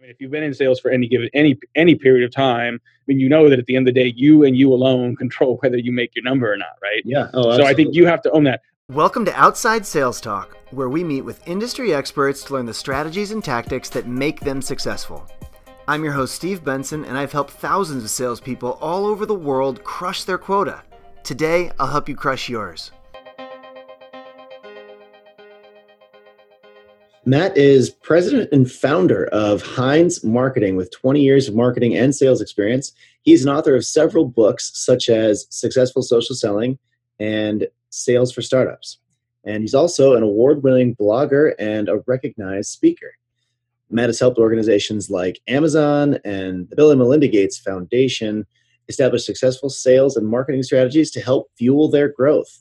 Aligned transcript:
I 0.00 0.04
mean, 0.04 0.12
if 0.12 0.16
you've 0.18 0.30
been 0.30 0.42
in 0.42 0.54
sales 0.54 0.80
for 0.80 0.90
any 0.90 1.06
given 1.06 1.28
any 1.34 1.58
any 1.74 1.94
period 1.94 2.24
of 2.24 2.34
time, 2.34 2.80
I 2.82 3.02
mean, 3.06 3.20
you 3.20 3.28
know 3.28 3.50
that 3.50 3.58
at 3.58 3.66
the 3.66 3.76
end 3.76 3.86
of 3.86 3.94
the 3.94 4.00
day, 4.00 4.14
you 4.16 4.44
and 4.44 4.56
you 4.56 4.72
alone 4.72 5.14
control 5.24 5.58
whether 5.58 5.76
you 5.76 5.92
make 5.92 6.16
your 6.16 6.24
number 6.24 6.50
or 6.50 6.56
not, 6.56 6.78
right? 6.82 7.02
Yeah. 7.04 7.28
Oh, 7.34 7.54
so 7.54 7.66
I 7.66 7.74
think 7.74 7.94
you 7.94 8.06
have 8.06 8.22
to 8.22 8.30
own 8.30 8.44
that. 8.44 8.62
Welcome 8.88 9.26
to 9.26 9.38
Outside 9.38 9.84
Sales 9.84 10.18
Talk, 10.18 10.56
where 10.70 10.88
we 10.88 11.04
meet 11.04 11.20
with 11.20 11.46
industry 11.46 11.92
experts 11.92 12.42
to 12.44 12.54
learn 12.54 12.64
the 12.64 12.72
strategies 12.72 13.30
and 13.32 13.44
tactics 13.44 13.90
that 13.90 14.06
make 14.06 14.40
them 14.40 14.62
successful. 14.62 15.30
I'm 15.86 16.02
your 16.02 16.14
host, 16.14 16.34
Steve 16.34 16.64
Benson, 16.64 17.04
and 17.04 17.18
I've 17.18 17.32
helped 17.32 17.50
thousands 17.50 18.02
of 18.02 18.08
salespeople 18.08 18.78
all 18.80 19.04
over 19.04 19.26
the 19.26 19.34
world 19.34 19.84
crush 19.84 20.24
their 20.24 20.38
quota. 20.38 20.82
Today, 21.24 21.72
I'll 21.78 21.88
help 21.88 22.08
you 22.08 22.16
crush 22.16 22.48
yours. 22.48 22.90
Matt 27.30 27.56
is 27.56 27.90
president 27.90 28.48
and 28.50 28.68
founder 28.68 29.26
of 29.26 29.62
Heinz 29.62 30.24
Marketing 30.24 30.74
with 30.74 30.90
20 30.90 31.22
years 31.22 31.46
of 31.46 31.54
marketing 31.54 31.96
and 31.96 32.12
sales 32.12 32.40
experience. 32.40 32.92
He's 33.22 33.44
an 33.44 33.52
author 33.52 33.76
of 33.76 33.86
several 33.86 34.24
books, 34.24 34.72
such 34.74 35.08
as 35.08 35.46
Successful 35.48 36.02
Social 36.02 36.34
Selling 36.34 36.76
and 37.20 37.68
Sales 37.90 38.32
for 38.32 38.42
Startups. 38.42 38.98
And 39.44 39.62
he's 39.62 39.76
also 39.76 40.16
an 40.16 40.24
award 40.24 40.64
winning 40.64 40.96
blogger 40.96 41.52
and 41.56 41.88
a 41.88 42.02
recognized 42.08 42.70
speaker. 42.70 43.12
Matt 43.90 44.08
has 44.08 44.18
helped 44.18 44.38
organizations 44.38 45.08
like 45.08 45.38
Amazon 45.46 46.18
and 46.24 46.68
the 46.68 46.74
Bill 46.74 46.90
and 46.90 46.98
Melinda 46.98 47.28
Gates 47.28 47.58
Foundation 47.60 48.44
establish 48.88 49.24
successful 49.24 49.70
sales 49.70 50.16
and 50.16 50.26
marketing 50.26 50.64
strategies 50.64 51.12
to 51.12 51.20
help 51.20 51.48
fuel 51.56 51.88
their 51.88 52.08
growth. 52.08 52.60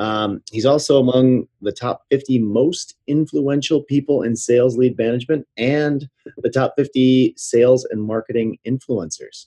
Um, 0.00 0.42
he's 0.50 0.64
also 0.64 0.98
among 0.98 1.46
the 1.60 1.72
top 1.72 2.04
50 2.10 2.38
most 2.38 2.96
influential 3.06 3.82
people 3.82 4.22
in 4.22 4.34
sales 4.34 4.78
lead 4.78 4.96
management 4.96 5.46
and 5.58 6.08
the 6.38 6.48
top 6.48 6.72
50 6.78 7.34
sales 7.36 7.84
and 7.90 8.02
marketing 8.02 8.56
influencers. 8.66 9.44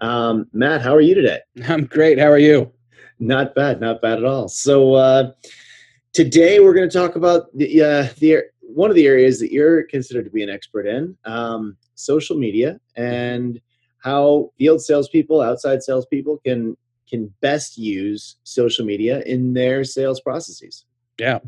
Um, 0.00 0.46
Matt, 0.52 0.82
how 0.82 0.92
are 0.92 1.00
you 1.00 1.14
today? 1.14 1.38
I'm 1.68 1.84
great. 1.84 2.18
How 2.18 2.26
are 2.32 2.38
you? 2.38 2.72
Not 3.20 3.54
bad, 3.54 3.80
not 3.80 4.02
bad 4.02 4.18
at 4.18 4.24
all. 4.24 4.48
So 4.48 4.94
uh, 4.94 5.30
today 6.12 6.58
we're 6.58 6.74
going 6.74 6.90
to 6.90 6.98
talk 6.98 7.14
about 7.14 7.56
the, 7.56 7.80
uh, 7.80 8.08
the 8.18 8.42
one 8.60 8.90
of 8.90 8.96
the 8.96 9.06
areas 9.06 9.38
that 9.38 9.52
you're 9.52 9.84
considered 9.84 10.24
to 10.24 10.30
be 10.30 10.42
an 10.42 10.50
expert 10.50 10.84
in, 10.84 11.16
um, 11.26 11.76
social 11.94 12.36
media, 12.36 12.80
and 12.96 13.60
how 14.02 14.50
field 14.58 14.82
salespeople, 14.82 15.40
outside 15.40 15.80
salespeople 15.80 16.38
can 16.44 16.76
can 17.12 17.32
best 17.40 17.76
use 17.76 18.36
social 18.44 18.86
media 18.86 19.20
in 19.26 19.52
their 19.52 19.84
sales 19.84 20.20
processes. 20.20 20.86
Yeah. 21.18 21.40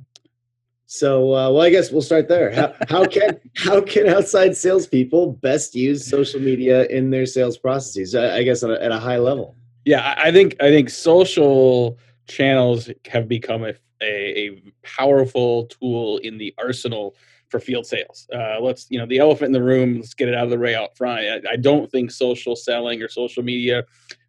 So, 0.86 1.34
uh, 1.34 1.50
well, 1.50 1.62
I 1.62 1.70
guess 1.70 1.90
we'll 1.90 2.02
start 2.02 2.28
there. 2.28 2.52
How, 2.54 2.74
how 2.88 3.06
can 3.06 3.40
how 3.56 3.80
can 3.80 4.06
outside 4.08 4.56
salespeople 4.56 5.32
best 5.32 5.74
use 5.74 6.06
social 6.06 6.40
media 6.40 6.84
in 6.86 7.10
their 7.10 7.26
sales 7.26 7.56
processes? 7.56 8.14
I, 8.14 8.36
I 8.38 8.42
guess 8.42 8.62
at 8.62 8.70
a, 8.70 8.82
at 8.82 8.92
a, 8.92 8.98
high 8.98 9.18
level. 9.18 9.56
Yeah, 9.86 10.14
I 10.18 10.30
think 10.30 10.56
I 10.60 10.68
think 10.68 10.90
social 10.90 11.98
channels 12.28 12.90
have 13.08 13.26
become 13.26 13.64
a, 13.64 13.74
a, 14.02 14.48
a 14.48 14.62
powerful 14.82 15.66
tool 15.66 16.18
in 16.18 16.36
the 16.36 16.54
arsenal 16.58 17.16
for 17.48 17.58
field 17.58 17.86
sales. 17.86 18.28
Uh, 18.34 18.60
let's 18.60 18.86
you 18.90 18.98
know 18.98 19.06
the 19.06 19.18
elephant 19.18 19.46
in 19.46 19.52
the 19.52 19.62
room. 19.62 19.96
Let's 19.96 20.14
get 20.14 20.28
it 20.28 20.34
out 20.34 20.44
of 20.44 20.50
the 20.50 20.58
way 20.58 20.74
out 20.74 20.96
front. 20.96 21.20
I, 21.20 21.52
I 21.52 21.56
don't 21.56 21.90
think 21.90 22.10
social 22.10 22.54
selling 22.54 23.02
or 23.02 23.08
social 23.08 23.42
media 23.42 23.84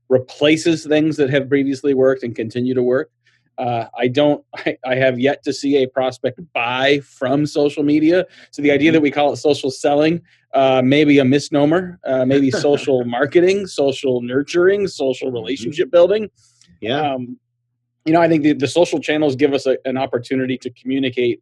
replaces 0.10 0.86
things 0.86 1.18
that 1.18 1.30
have 1.30 1.50
previously 1.50 1.94
worked 1.94 2.24
and 2.24 2.36
continue 2.36 2.74
to 2.74 2.84
work. 2.84 3.12
Uh, 3.58 3.86
I 3.98 4.08
don't. 4.08 4.44
I, 4.58 4.78
I, 4.86 4.96
have 4.96 5.20
yet 5.20 5.44
to 5.44 5.54
see 5.54 5.78
a 5.78 5.88
prospect 5.88 6.40
buy 6.54 7.00
from 7.00 7.46
social 7.46 7.84
media. 7.84 8.26
So 8.52 8.62
the 8.62 8.72
idea 8.72 8.92
that 8.92 9.02
we 9.02 9.12
call 9.12 9.32
it 9.32 9.38
social 9.38 9.72
selling 9.72 10.22
uh, 10.56 10.82
maybe 10.84 11.20
a 11.20 11.26
misnomer. 11.26 12.00
Uh, 12.06 12.26
maybe 12.26 12.50
social 12.70 13.06
marketing, 13.06 13.68
social 13.68 14.22
nurturing, 14.22 14.88
social 14.88 15.28
mm-hmm. 15.28 15.36
relationship 15.36 15.92
building. 15.92 16.30
Yeah. 16.82 17.14
Um, 17.14 17.38
you 18.06 18.14
know, 18.14 18.22
I 18.22 18.28
think 18.28 18.44
the, 18.44 18.54
the 18.54 18.68
social 18.68 19.00
channels 19.00 19.36
give 19.36 19.54
us 19.54 19.66
a, 19.66 19.78
an 19.86 19.98
opportunity 19.98 20.58
to 20.60 20.70
communicate 20.70 21.42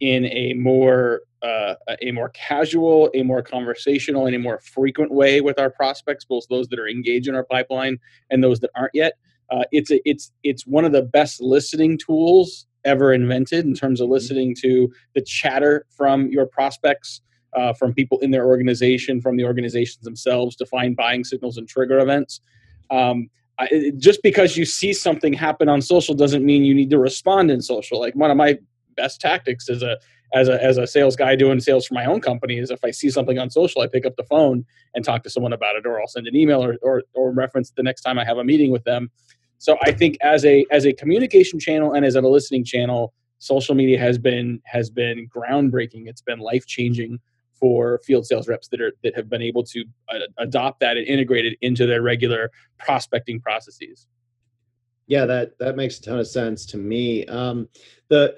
in 0.00 0.26
a 0.26 0.52
more 0.54 1.22
uh, 1.44 1.74
a 2.00 2.10
more 2.12 2.30
casual, 2.30 3.10
a 3.14 3.22
more 3.22 3.42
conversational, 3.42 4.26
and 4.26 4.34
a 4.34 4.38
more 4.38 4.58
frequent 4.60 5.12
way 5.12 5.40
with 5.40 5.58
our 5.58 5.70
prospects, 5.70 6.24
both 6.24 6.44
those 6.48 6.68
that 6.68 6.78
are 6.78 6.88
engaged 6.88 7.28
in 7.28 7.34
our 7.34 7.44
pipeline 7.44 7.98
and 8.30 8.42
those 8.42 8.60
that 8.60 8.70
aren't 8.74 8.94
yet. 8.94 9.14
Uh, 9.50 9.64
it's 9.70 9.90
a, 9.90 10.00
it's 10.08 10.32
it's 10.42 10.66
one 10.66 10.84
of 10.84 10.92
the 10.92 11.02
best 11.02 11.40
listening 11.40 11.98
tools 11.98 12.66
ever 12.84 13.12
invented 13.12 13.64
in 13.66 13.74
terms 13.74 14.00
of 14.00 14.06
mm-hmm. 14.06 14.14
listening 14.14 14.54
to 14.54 14.90
the 15.14 15.20
chatter 15.20 15.84
from 15.90 16.28
your 16.28 16.46
prospects, 16.46 17.20
uh, 17.54 17.72
from 17.74 17.92
people 17.92 18.18
in 18.20 18.30
their 18.30 18.46
organization, 18.46 19.20
from 19.20 19.36
the 19.36 19.44
organizations 19.44 20.02
themselves 20.02 20.56
to 20.56 20.64
find 20.64 20.96
buying 20.96 21.24
signals 21.24 21.58
and 21.58 21.68
trigger 21.68 21.98
events. 21.98 22.40
Um, 22.90 23.28
I, 23.58 23.92
just 23.98 24.22
because 24.22 24.56
you 24.56 24.64
see 24.64 24.92
something 24.92 25.32
happen 25.32 25.68
on 25.68 25.80
social 25.80 26.14
doesn't 26.14 26.44
mean 26.44 26.64
you 26.64 26.74
need 26.74 26.90
to 26.90 26.98
respond 26.98 27.50
in 27.50 27.60
social. 27.60 28.00
Like 28.00 28.14
one 28.14 28.30
of 28.30 28.36
my 28.36 28.58
best 28.96 29.20
tactics 29.20 29.68
as 29.68 29.82
a 29.82 29.98
as 30.34 30.48
a 30.48 30.62
as 30.62 30.78
a 30.78 30.86
sales 30.86 31.16
guy 31.16 31.36
doing 31.36 31.60
sales 31.60 31.86
for 31.86 31.94
my 31.94 32.04
own 32.04 32.20
company 32.20 32.58
is 32.58 32.70
if 32.70 32.84
I 32.84 32.90
see 32.90 33.10
something 33.10 33.38
on 33.38 33.50
social, 33.50 33.82
I 33.82 33.86
pick 33.86 34.04
up 34.04 34.16
the 34.16 34.24
phone 34.24 34.64
and 34.94 35.04
talk 35.04 35.22
to 35.24 35.30
someone 35.30 35.52
about 35.52 35.76
it, 35.76 35.86
or 35.86 36.00
I'll 36.00 36.08
send 36.08 36.26
an 36.26 36.36
email 36.36 36.62
or 36.62 36.76
or, 36.82 37.02
or 37.14 37.32
reference 37.32 37.70
the 37.70 37.82
next 37.82 38.02
time 38.02 38.18
I 38.18 38.24
have 38.24 38.38
a 38.38 38.44
meeting 38.44 38.70
with 38.70 38.84
them. 38.84 39.10
So 39.58 39.76
I 39.82 39.92
think 39.92 40.16
as 40.20 40.44
a 40.44 40.66
as 40.70 40.86
a 40.86 40.92
communication 40.92 41.60
channel 41.60 41.92
and 41.92 42.04
as 42.04 42.16
a 42.16 42.20
listening 42.20 42.64
channel, 42.64 43.14
social 43.38 43.74
media 43.74 43.98
has 43.98 44.18
been 44.18 44.60
has 44.64 44.90
been 44.90 45.28
groundbreaking. 45.28 46.06
It's 46.06 46.22
been 46.22 46.38
life 46.38 46.66
changing 46.66 47.18
for 47.58 48.00
field 48.04 48.26
sales 48.26 48.48
reps 48.48 48.68
that 48.68 48.80
are 48.80 48.92
that 49.02 49.14
have 49.14 49.28
been 49.30 49.42
able 49.42 49.62
to 49.64 49.84
uh, 50.08 50.18
adopt 50.38 50.80
that 50.80 50.96
and 50.96 51.06
integrate 51.06 51.46
it 51.46 51.56
into 51.60 51.86
their 51.86 52.02
regular 52.02 52.50
prospecting 52.78 53.40
processes. 53.40 54.06
Yeah, 55.06 55.26
that 55.26 55.58
that 55.58 55.76
makes 55.76 55.98
a 55.98 56.02
ton 56.02 56.18
of 56.18 56.26
sense 56.26 56.66
to 56.66 56.76
me. 56.76 57.24
Um, 57.26 57.68
the 58.08 58.36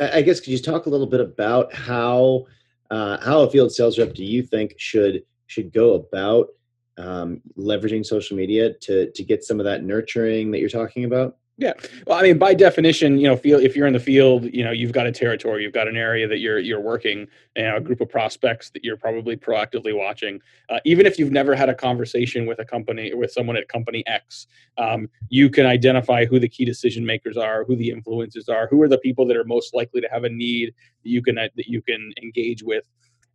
I 0.00 0.22
guess 0.22 0.40
could 0.40 0.52
you 0.52 0.58
talk 0.58 0.86
a 0.86 0.90
little 0.90 1.06
bit 1.06 1.20
about 1.20 1.74
how 1.74 2.46
uh, 2.90 3.18
how 3.20 3.42
a 3.42 3.50
field 3.50 3.72
sales 3.72 3.98
rep 3.98 4.14
do 4.14 4.24
you 4.24 4.42
think 4.42 4.74
should 4.78 5.24
should 5.46 5.72
go 5.72 5.94
about 5.94 6.48
um, 6.96 7.40
leveraging 7.56 8.04
social 8.04 8.36
media 8.36 8.74
to 8.74 9.10
to 9.10 9.22
get 9.24 9.44
some 9.44 9.58
of 9.60 9.64
that 9.64 9.82
nurturing 9.82 10.50
that 10.50 10.60
you're 10.60 10.68
talking 10.68 11.04
about? 11.04 11.36
Yeah. 11.60 11.72
Well, 12.06 12.16
I 12.16 12.22
mean, 12.22 12.38
by 12.38 12.54
definition, 12.54 13.18
you 13.18 13.26
know, 13.26 13.36
feel 13.36 13.58
if 13.58 13.74
you're 13.74 13.88
in 13.88 13.92
the 13.92 13.98
field, 13.98 14.44
you 14.54 14.62
know, 14.62 14.70
you've 14.70 14.92
got 14.92 15.08
a 15.08 15.12
territory, 15.12 15.64
you've 15.64 15.72
got 15.72 15.88
an 15.88 15.96
area 15.96 16.28
that 16.28 16.38
you're 16.38 16.60
you're 16.60 16.80
working, 16.80 17.26
you 17.56 17.62
know, 17.64 17.76
a 17.76 17.80
group 17.80 18.00
of 18.00 18.08
prospects 18.08 18.70
that 18.70 18.84
you're 18.84 18.96
probably 18.96 19.36
proactively 19.36 19.92
watching. 19.96 20.40
Uh, 20.70 20.78
even 20.84 21.04
if 21.04 21.18
you've 21.18 21.32
never 21.32 21.56
had 21.56 21.68
a 21.68 21.74
conversation 21.74 22.46
with 22.46 22.60
a 22.60 22.64
company 22.64 23.12
with 23.12 23.32
someone 23.32 23.56
at 23.56 23.66
company 23.66 24.04
X, 24.06 24.46
um, 24.76 25.08
you 25.30 25.50
can 25.50 25.66
identify 25.66 26.24
who 26.26 26.38
the 26.38 26.48
key 26.48 26.64
decision 26.64 27.04
makers 27.04 27.36
are, 27.36 27.64
who 27.64 27.74
the 27.74 27.90
influencers 27.90 28.48
are, 28.48 28.68
who 28.68 28.80
are 28.80 28.88
the 28.88 28.98
people 28.98 29.26
that 29.26 29.36
are 29.36 29.44
most 29.44 29.74
likely 29.74 30.00
to 30.00 30.08
have 30.12 30.22
a 30.22 30.28
need 30.28 30.68
that 31.02 31.10
you 31.10 31.20
can 31.20 31.34
that 31.34 31.50
you 31.66 31.82
can 31.82 32.12
engage 32.22 32.62
with 32.62 32.84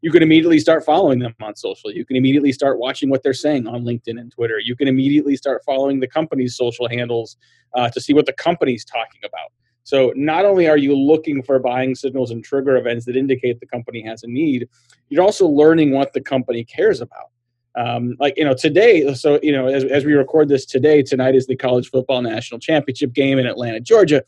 you 0.04 0.12
can 0.12 0.22
immediately 0.22 0.60
start 0.60 0.84
following 0.84 1.20
them 1.20 1.34
on 1.42 1.56
social. 1.56 1.90
You 1.90 2.06
can 2.06 2.18
immediately 2.18 2.52
start 2.52 2.78
watching 2.78 3.10
what 3.10 3.24
they're 3.24 3.34
saying 3.34 3.68
on 3.68 3.86
LinkedIn 3.86 4.20
and 4.20 4.30
Twitter. 4.30 4.60
You 4.60 4.76
can 4.76 4.90
immediately 4.90 5.38
start 5.38 5.64
following 5.66 6.02
the 6.02 6.10
company's 6.10 6.58
social 6.58 6.90
handles 6.90 7.38
uh, 7.74 7.90
to 7.90 8.02
see 8.02 8.14
what 8.14 8.26
the 8.26 8.34
company's 8.34 8.84
talking 8.84 9.22
about. 9.24 9.54
So 9.86 10.12
not 10.18 10.46
only 10.46 10.68
are 10.68 10.78
you 10.78 10.94
looking 10.94 11.42
for 11.42 11.58
buying 11.58 11.96
signals 11.96 12.32
and 12.32 12.44
trigger 12.44 12.76
events 12.76 13.06
that 13.06 13.16
indicate 13.16 13.62
the 13.62 13.66
company 13.66 14.02
has 14.02 14.24
a 14.24 14.28
need, 14.28 14.68
you're 15.08 15.24
also 15.24 15.48
learning 15.48 15.92
what 15.92 16.12
the 16.12 16.22
company 16.22 16.66
cares 16.66 17.00
about. 17.00 17.30
Um, 17.76 18.16
like 18.20 18.34
you 18.36 18.44
know 18.44 18.54
today, 18.54 19.14
so 19.14 19.40
you 19.42 19.54
know 19.54 19.68
as, 19.68 19.86
as 19.86 20.04
we 20.04 20.14
record 20.14 20.50
this 20.50 20.66
today, 20.66 21.02
tonight 21.02 21.34
is 21.34 21.48
the 21.48 21.56
college 21.56 21.90
football 21.90 22.22
national 22.22 22.60
championship 22.60 23.14
game 23.14 23.40
in 23.40 23.48
Atlanta, 23.48 23.80
Georgia 23.80 24.22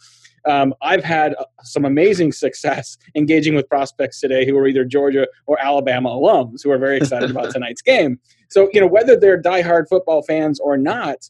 um, 0.46 0.74
I've 0.82 1.04
had 1.04 1.34
uh, 1.36 1.46
some 1.64 1.86
amazing 1.86 2.32
success 2.32 2.98
engaging 3.16 3.56
with 3.56 3.68
prospects 3.68 4.20
today 4.20 4.46
who 4.46 4.58
are 4.58 4.68
either 4.68 4.86
Georgia 4.86 5.28
or 5.48 5.60
Alabama 5.62 6.10
alums 6.10 6.64
who 6.64 6.72
are 6.72 6.78
very 6.78 6.98
excited 6.98 7.32
about 7.32 7.52
tonight's 7.52 7.82
game. 7.82 8.20
So, 8.50 8.70
you 8.74 8.80
know, 8.80 8.88
whether 8.88 9.16
they're 9.16 9.42
diehard 9.42 9.88
football 9.90 10.22
fans 10.22 10.60
or 10.60 10.78
not, 10.78 11.30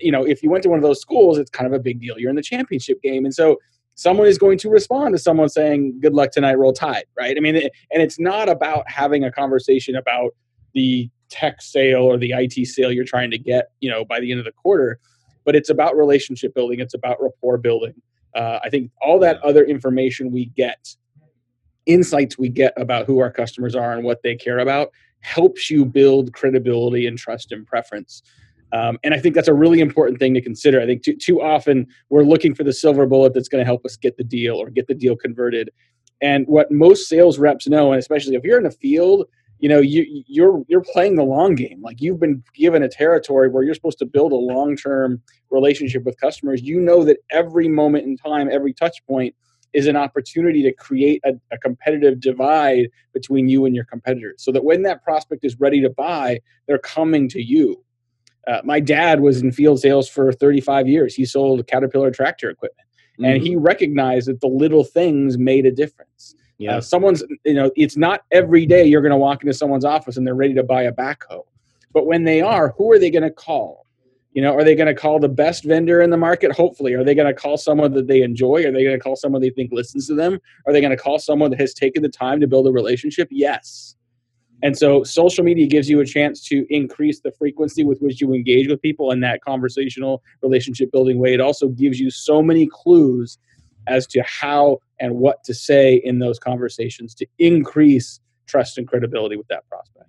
you 0.00 0.12
know, 0.12 0.24
if 0.24 0.42
you 0.42 0.50
went 0.50 0.62
to 0.64 0.68
one 0.68 0.78
of 0.78 0.82
those 0.82 1.00
schools, 1.00 1.38
it's 1.38 1.50
kind 1.50 1.66
of 1.66 1.72
a 1.72 1.82
big 1.82 2.00
deal. 2.00 2.18
You're 2.18 2.30
in 2.30 2.36
the 2.36 2.42
championship 2.42 3.00
game. 3.00 3.24
And 3.24 3.34
so 3.34 3.58
someone 3.94 4.26
is 4.26 4.38
going 4.38 4.58
to 4.58 4.70
respond 4.70 5.14
to 5.14 5.18
someone 5.18 5.48
saying, 5.48 5.98
good 6.00 6.14
luck 6.14 6.30
tonight, 6.30 6.58
roll 6.58 6.72
tide, 6.72 7.04
right? 7.16 7.36
I 7.36 7.40
mean, 7.40 7.56
and 7.56 8.02
it's 8.02 8.18
not 8.18 8.48
about 8.48 8.88
having 8.90 9.24
a 9.24 9.32
conversation 9.32 9.96
about 9.96 10.34
the 10.74 11.10
tech 11.30 11.60
sale 11.60 12.02
or 12.02 12.16
the 12.16 12.32
IT 12.32 12.66
sale 12.66 12.92
you're 12.92 13.04
trying 13.04 13.30
to 13.30 13.38
get, 13.38 13.70
you 13.80 13.90
know, 13.90 14.04
by 14.04 14.20
the 14.20 14.30
end 14.30 14.40
of 14.40 14.44
the 14.44 14.52
quarter, 14.52 14.98
but 15.44 15.56
it's 15.56 15.70
about 15.70 15.96
relationship 15.96 16.54
building. 16.54 16.80
It's 16.80 16.94
about 16.94 17.16
rapport 17.20 17.58
building. 17.58 17.94
Uh, 18.34 18.58
I 18.62 18.68
think 18.68 18.90
all 19.00 19.18
that 19.20 19.42
other 19.42 19.64
information 19.64 20.30
we 20.30 20.46
get, 20.46 20.94
insights 21.86 22.38
we 22.38 22.48
get 22.48 22.72
about 22.76 23.06
who 23.06 23.18
our 23.18 23.30
customers 23.30 23.74
are 23.74 23.92
and 23.92 24.04
what 24.04 24.22
they 24.22 24.36
care 24.36 24.58
about, 24.58 24.90
helps 25.20 25.70
you 25.70 25.84
build 25.84 26.32
credibility 26.32 27.06
and 27.06 27.18
trust 27.18 27.52
and 27.52 27.66
preference. 27.66 28.22
Um, 28.72 28.98
and 29.02 29.14
I 29.14 29.18
think 29.18 29.34
that's 29.34 29.48
a 29.48 29.54
really 29.54 29.80
important 29.80 30.18
thing 30.18 30.34
to 30.34 30.42
consider. 30.42 30.80
I 30.80 30.86
think 30.86 31.02
too, 31.02 31.16
too 31.16 31.40
often 31.40 31.86
we're 32.10 32.22
looking 32.22 32.54
for 32.54 32.64
the 32.64 32.72
silver 32.72 33.06
bullet 33.06 33.32
that's 33.32 33.48
going 33.48 33.62
to 33.62 33.66
help 33.66 33.84
us 33.84 33.96
get 33.96 34.16
the 34.16 34.24
deal 34.24 34.56
or 34.56 34.68
get 34.68 34.86
the 34.86 34.94
deal 34.94 35.16
converted. 35.16 35.70
And 36.20 36.46
what 36.46 36.70
most 36.70 37.08
sales 37.08 37.38
reps 37.38 37.66
know, 37.66 37.92
and 37.92 37.98
especially 37.98 38.34
if 38.34 38.44
you're 38.44 38.58
in 38.58 38.64
the 38.64 38.70
field, 38.70 39.26
you 39.58 39.68
know 39.68 39.80
you 39.80 40.24
you're 40.26 40.64
you're 40.68 40.82
playing 40.82 41.16
the 41.16 41.24
long 41.24 41.54
game. 41.54 41.80
Like 41.82 42.00
you've 42.00 42.20
been 42.20 42.42
given 42.54 42.82
a 42.82 42.88
territory 42.88 43.48
where 43.48 43.62
you're 43.62 43.74
supposed 43.74 43.98
to 43.98 44.06
build 44.06 44.32
a 44.32 44.36
long-term 44.36 45.20
relationship 45.50 46.04
with 46.04 46.20
customers. 46.20 46.62
You 46.62 46.80
know 46.80 47.04
that 47.04 47.18
every 47.30 47.68
moment 47.68 48.04
in 48.04 48.16
time 48.16 48.48
every 48.50 48.72
touch 48.72 49.04
point 49.06 49.34
is 49.72 49.86
an 49.86 49.96
opportunity 49.96 50.62
to 50.62 50.72
create 50.72 51.20
a, 51.24 51.34
a 51.52 51.58
competitive 51.58 52.20
divide 52.20 52.88
between 53.12 53.48
you 53.48 53.66
and 53.66 53.74
your 53.74 53.84
competitors 53.84 54.36
so 54.38 54.50
that 54.50 54.64
when 54.64 54.82
that 54.82 55.02
prospect 55.04 55.44
is 55.44 55.60
ready 55.60 55.80
to 55.80 55.90
buy 55.90 56.40
they're 56.66 56.78
coming 56.78 57.28
to 57.28 57.42
you. 57.42 57.82
Uh, 58.46 58.62
my 58.64 58.80
dad 58.80 59.20
was 59.20 59.42
in 59.42 59.52
field 59.52 59.78
sales 59.78 60.08
for 60.08 60.32
35 60.32 60.88
years. 60.88 61.14
He 61.14 61.26
sold 61.26 61.66
caterpillar 61.66 62.10
tractor 62.10 62.48
equipment 62.48 62.88
mm-hmm. 63.18 63.24
and 63.24 63.42
he 63.42 63.56
recognized 63.56 64.28
that 64.28 64.40
the 64.40 64.48
little 64.48 64.84
things 64.84 65.36
made 65.36 65.66
a 65.66 65.70
difference 65.70 66.34
yeah. 66.58 66.76
Uh, 66.76 66.80
someone's, 66.80 67.22
you 67.44 67.54
know, 67.54 67.70
it's 67.76 67.96
not 67.96 68.24
every 68.32 68.66
day 68.66 68.84
you're 68.84 69.00
going 69.00 69.12
to 69.12 69.16
walk 69.16 69.42
into 69.42 69.54
someone's 69.54 69.84
office 69.84 70.16
and 70.16 70.26
they're 70.26 70.34
ready 70.34 70.54
to 70.54 70.64
buy 70.64 70.82
a 70.82 70.92
backhoe. 70.92 71.44
But 71.94 72.06
when 72.06 72.24
they 72.24 72.42
are, 72.42 72.74
who 72.76 72.90
are 72.92 72.98
they 72.98 73.10
going 73.10 73.22
to 73.22 73.30
call? 73.30 73.86
You 74.32 74.42
know, 74.42 74.54
are 74.54 74.64
they 74.64 74.74
going 74.74 74.88
to 74.88 74.94
call 74.94 75.18
the 75.18 75.28
best 75.28 75.64
vendor 75.64 76.00
in 76.02 76.10
the 76.10 76.16
market? 76.16 76.52
Hopefully. 76.52 76.94
Are 76.94 77.02
they 77.02 77.14
going 77.14 77.28
to 77.28 77.34
call 77.34 77.56
someone 77.56 77.92
that 77.94 78.08
they 78.08 78.22
enjoy? 78.22 78.64
Are 78.64 78.72
they 78.72 78.84
going 78.84 78.96
to 78.96 79.02
call 79.02 79.16
someone 79.16 79.40
they 79.40 79.50
think 79.50 79.72
listens 79.72 80.06
to 80.08 80.14
them? 80.14 80.38
Are 80.66 80.72
they 80.72 80.80
going 80.80 80.90
to 80.90 81.02
call 81.02 81.18
someone 81.18 81.50
that 81.50 81.60
has 81.60 81.72
taken 81.72 82.02
the 82.02 82.08
time 82.08 82.40
to 82.40 82.46
build 82.46 82.66
a 82.66 82.72
relationship? 82.72 83.28
Yes. 83.30 83.96
And 84.62 84.76
so 84.76 85.04
social 85.04 85.44
media 85.44 85.68
gives 85.68 85.88
you 85.88 86.00
a 86.00 86.04
chance 86.04 86.42
to 86.48 86.66
increase 86.68 87.20
the 87.20 87.30
frequency 87.30 87.84
with 87.84 88.00
which 88.00 88.20
you 88.20 88.34
engage 88.34 88.68
with 88.68 88.82
people 88.82 89.12
in 89.12 89.20
that 89.20 89.40
conversational 89.42 90.22
relationship 90.42 90.90
building 90.90 91.18
way. 91.18 91.32
It 91.32 91.40
also 91.40 91.68
gives 91.68 92.00
you 92.00 92.10
so 92.10 92.42
many 92.42 92.66
clues 92.66 93.38
as 93.88 94.06
to 94.08 94.22
how 94.22 94.78
and 95.00 95.16
what 95.16 95.42
to 95.44 95.54
say 95.54 95.94
in 96.04 96.18
those 96.18 96.38
conversations 96.38 97.14
to 97.14 97.26
increase 97.38 98.20
trust 98.46 98.78
and 98.78 98.86
credibility 98.86 99.36
with 99.36 99.48
that 99.48 99.68
prospect. 99.68 100.08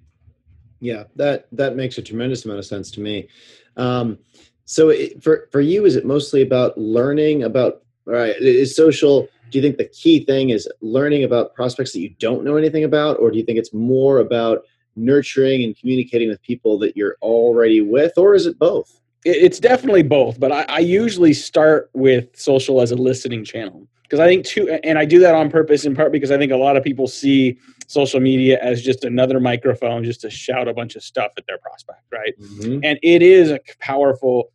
Yeah, 0.79 1.03
that 1.15 1.47
that 1.51 1.75
makes 1.75 1.97
a 1.97 2.01
tremendous 2.01 2.45
amount 2.45 2.59
of 2.59 2.65
sense 2.65 2.89
to 2.91 3.01
me. 3.01 3.27
Um, 3.75 4.17
so 4.65 4.89
it, 4.89 5.21
for 5.21 5.49
for 5.51 5.61
you, 5.61 5.85
is 5.85 5.95
it 5.95 6.05
mostly 6.05 6.41
about 6.41 6.77
learning 6.77 7.43
about? 7.43 7.83
All 8.07 8.13
right, 8.13 8.35
is 8.39 8.75
social? 8.75 9.27
Do 9.51 9.57
you 9.57 9.61
think 9.61 9.77
the 9.77 9.85
key 9.85 10.25
thing 10.25 10.51
is 10.51 10.69
learning 10.81 11.23
about 11.23 11.53
prospects 11.53 11.91
that 11.93 11.99
you 11.99 12.09
don't 12.19 12.43
know 12.43 12.55
anything 12.55 12.83
about, 12.83 13.19
or 13.19 13.31
do 13.31 13.37
you 13.37 13.43
think 13.43 13.59
it's 13.59 13.73
more 13.73 14.19
about 14.19 14.63
nurturing 14.95 15.63
and 15.63 15.77
communicating 15.77 16.29
with 16.29 16.41
people 16.41 16.77
that 16.79 16.95
you're 16.95 17.17
already 17.21 17.81
with, 17.81 18.13
or 18.17 18.35
is 18.35 18.45
it 18.45 18.57
both? 18.57 18.99
It's 19.25 19.59
definitely 19.59 20.03
both, 20.03 20.39
but 20.39 20.51
I, 20.51 20.65
I 20.69 20.79
usually 20.79 21.33
start 21.33 21.89
with 21.93 22.29
social 22.39 22.79
as 22.79 22.91
a 22.91 22.95
listening 22.95 23.43
channel 23.43 23.87
because 24.03 24.19
I 24.19 24.27
think 24.27 24.45
too, 24.45 24.69
and 24.83 24.97
I 24.97 25.05
do 25.05 25.19
that 25.19 25.35
on 25.35 25.51
purpose 25.51 25.85
in 25.85 25.95
part 25.95 26.11
because 26.11 26.31
I 26.31 26.37
think 26.37 26.51
a 26.51 26.57
lot 26.57 26.77
of 26.77 26.83
people 26.83 27.05
see 27.07 27.57
social 27.87 28.19
media 28.19 28.59
as 28.61 28.81
just 28.81 29.03
another 29.03 29.39
microphone 29.39 30.03
just 30.03 30.21
to 30.21 30.29
shout 30.29 30.67
a 30.67 30.73
bunch 30.73 30.95
of 30.95 31.03
stuff 31.03 31.31
at 31.37 31.45
their 31.47 31.57
prospect, 31.57 32.03
right? 32.11 32.33
Mm-hmm. 32.39 32.79
And 32.83 32.99
it 33.03 33.21
is 33.21 33.51
a 33.51 33.59
powerful, 33.79 34.51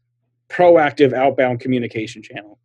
proactive 0.48 1.12
outbound 1.12 1.60
communication 1.60 2.22
channel. 2.22 2.58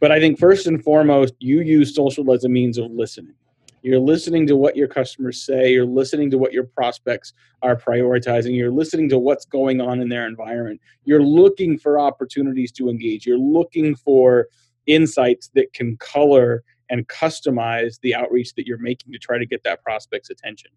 But 0.00 0.10
I 0.10 0.20
think 0.20 0.38
first 0.38 0.66
and 0.66 0.82
foremost, 0.82 1.34
you 1.38 1.60
use 1.60 1.94
social 1.94 2.32
as 2.32 2.44
a 2.44 2.48
means 2.48 2.78
of 2.78 2.90
listening. 2.90 3.34
You're 3.82 3.98
listening 3.98 4.46
to 4.46 4.56
what 4.56 4.76
your 4.76 4.88
customers 4.88 5.44
say. 5.44 5.72
You're 5.72 5.84
listening 5.84 6.30
to 6.30 6.38
what 6.38 6.52
your 6.52 6.64
prospects 6.64 7.32
are 7.62 7.76
prioritizing. 7.76 8.56
You're 8.56 8.70
listening 8.70 9.08
to 9.10 9.18
what's 9.18 9.44
going 9.44 9.80
on 9.80 10.00
in 10.00 10.08
their 10.08 10.26
environment. 10.26 10.80
You're 11.04 11.22
looking 11.22 11.78
for 11.78 11.98
opportunities 11.98 12.70
to 12.72 12.88
engage. 12.88 13.26
You're 13.26 13.38
looking 13.38 13.96
for 13.96 14.46
insights 14.86 15.50
that 15.54 15.72
can 15.72 15.96
color 15.98 16.62
and 16.90 17.06
customize 17.08 17.98
the 18.00 18.14
outreach 18.14 18.54
that 18.54 18.66
you're 18.66 18.78
making 18.78 19.12
to 19.12 19.18
try 19.18 19.38
to 19.38 19.46
get 19.46 19.64
that 19.64 19.82
prospect's 19.82 20.30
attention. 20.30 20.70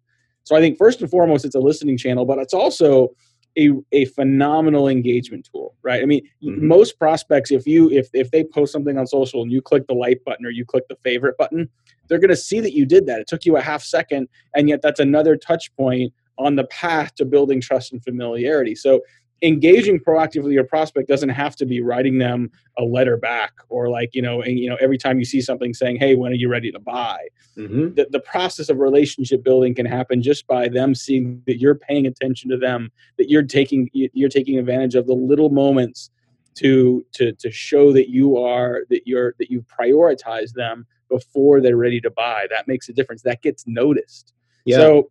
So 0.44 0.56
I 0.56 0.60
think 0.60 0.78
first 0.78 1.00
and 1.00 1.10
foremost, 1.10 1.44
it's 1.44 1.54
a 1.54 1.60
listening 1.60 1.98
channel, 1.98 2.24
but 2.24 2.38
it's 2.38 2.54
also 2.54 3.10
a, 3.58 3.70
a 3.92 4.04
phenomenal 4.06 4.88
engagement 4.88 5.48
tool, 5.50 5.74
right? 5.82 6.02
I 6.02 6.06
mean, 6.06 6.22
mm-hmm. 6.42 6.66
most 6.66 6.98
prospects, 6.98 7.50
if 7.50 7.66
you 7.66 7.90
if 7.90 8.08
if 8.12 8.30
they 8.30 8.44
post 8.44 8.72
something 8.72 8.98
on 8.98 9.06
social 9.06 9.42
and 9.42 9.50
you 9.50 9.62
click 9.62 9.86
the 9.86 9.94
like 9.94 10.20
button 10.24 10.44
or 10.44 10.50
you 10.50 10.64
click 10.64 10.84
the 10.88 10.96
favorite 10.96 11.36
button, 11.36 11.68
they're 12.08 12.18
going 12.18 12.30
to 12.30 12.36
see 12.36 12.60
that 12.60 12.72
you 12.72 12.86
did 12.86 13.06
that. 13.06 13.20
It 13.20 13.26
took 13.26 13.44
you 13.44 13.56
a 13.56 13.60
half 13.60 13.82
second, 13.82 14.28
and 14.54 14.68
yet 14.68 14.82
that's 14.82 15.00
another 15.00 15.36
touch 15.36 15.74
point 15.76 16.12
on 16.38 16.56
the 16.56 16.64
path 16.64 17.14
to 17.14 17.24
building 17.24 17.60
trust 17.60 17.92
and 17.92 18.02
familiarity. 18.04 18.74
So 18.74 19.00
engaging 19.42 19.98
proactively 19.98 20.54
your 20.54 20.64
prospect 20.64 21.08
doesn't 21.08 21.28
have 21.28 21.54
to 21.56 21.66
be 21.66 21.82
writing 21.82 22.18
them 22.18 22.50
a 22.78 22.82
letter 22.82 23.18
back 23.18 23.52
or 23.68 23.90
like 23.90 24.14
you 24.14 24.22
know 24.22 24.40
and 24.40 24.58
you 24.58 24.68
know 24.68 24.76
every 24.80 24.96
time 24.96 25.18
you 25.18 25.26
see 25.26 25.42
something 25.42 25.74
saying 25.74 25.96
hey 25.96 26.14
when 26.14 26.32
are 26.32 26.36
you 26.36 26.48
ready 26.48 26.72
to 26.72 26.78
buy 26.78 27.18
mm-hmm. 27.56 27.92
the, 27.94 28.06
the 28.10 28.20
process 28.20 28.70
of 28.70 28.78
relationship 28.78 29.44
building 29.44 29.74
can 29.74 29.84
happen 29.84 30.22
just 30.22 30.46
by 30.46 30.68
them 30.68 30.94
seeing 30.94 31.42
that 31.46 31.58
you're 31.58 31.74
paying 31.74 32.06
attention 32.06 32.48
to 32.48 32.56
them 32.56 32.90
that 33.18 33.28
you're 33.28 33.42
taking 33.42 33.90
you're 33.92 34.30
taking 34.30 34.58
advantage 34.58 34.94
of 34.94 35.06
the 35.06 35.14
little 35.14 35.50
moments 35.50 36.10
to 36.54 37.04
to 37.12 37.32
to 37.32 37.50
show 37.50 37.92
that 37.92 38.08
you 38.08 38.38
are 38.38 38.84
that 38.88 39.06
you're 39.06 39.34
that 39.38 39.50
you 39.50 39.62
prioritize 39.62 40.52
them 40.52 40.86
before 41.10 41.60
they're 41.60 41.76
ready 41.76 42.00
to 42.00 42.10
buy 42.10 42.46
that 42.48 42.66
makes 42.66 42.88
a 42.88 42.92
difference 42.92 43.20
that 43.20 43.42
gets 43.42 43.66
noticed 43.66 44.32
yeah. 44.64 44.78
so 44.78 45.10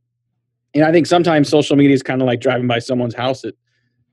and 0.73 0.83
i 0.83 0.91
think 0.91 1.05
sometimes 1.05 1.47
social 1.47 1.75
media 1.75 1.93
is 1.93 2.01
kind 2.01 2.23
of 2.23 2.25
like 2.25 2.41
driving 2.41 2.65
by 2.65 2.79
someone's 2.79 3.13
house 3.13 3.45
at 3.45 3.53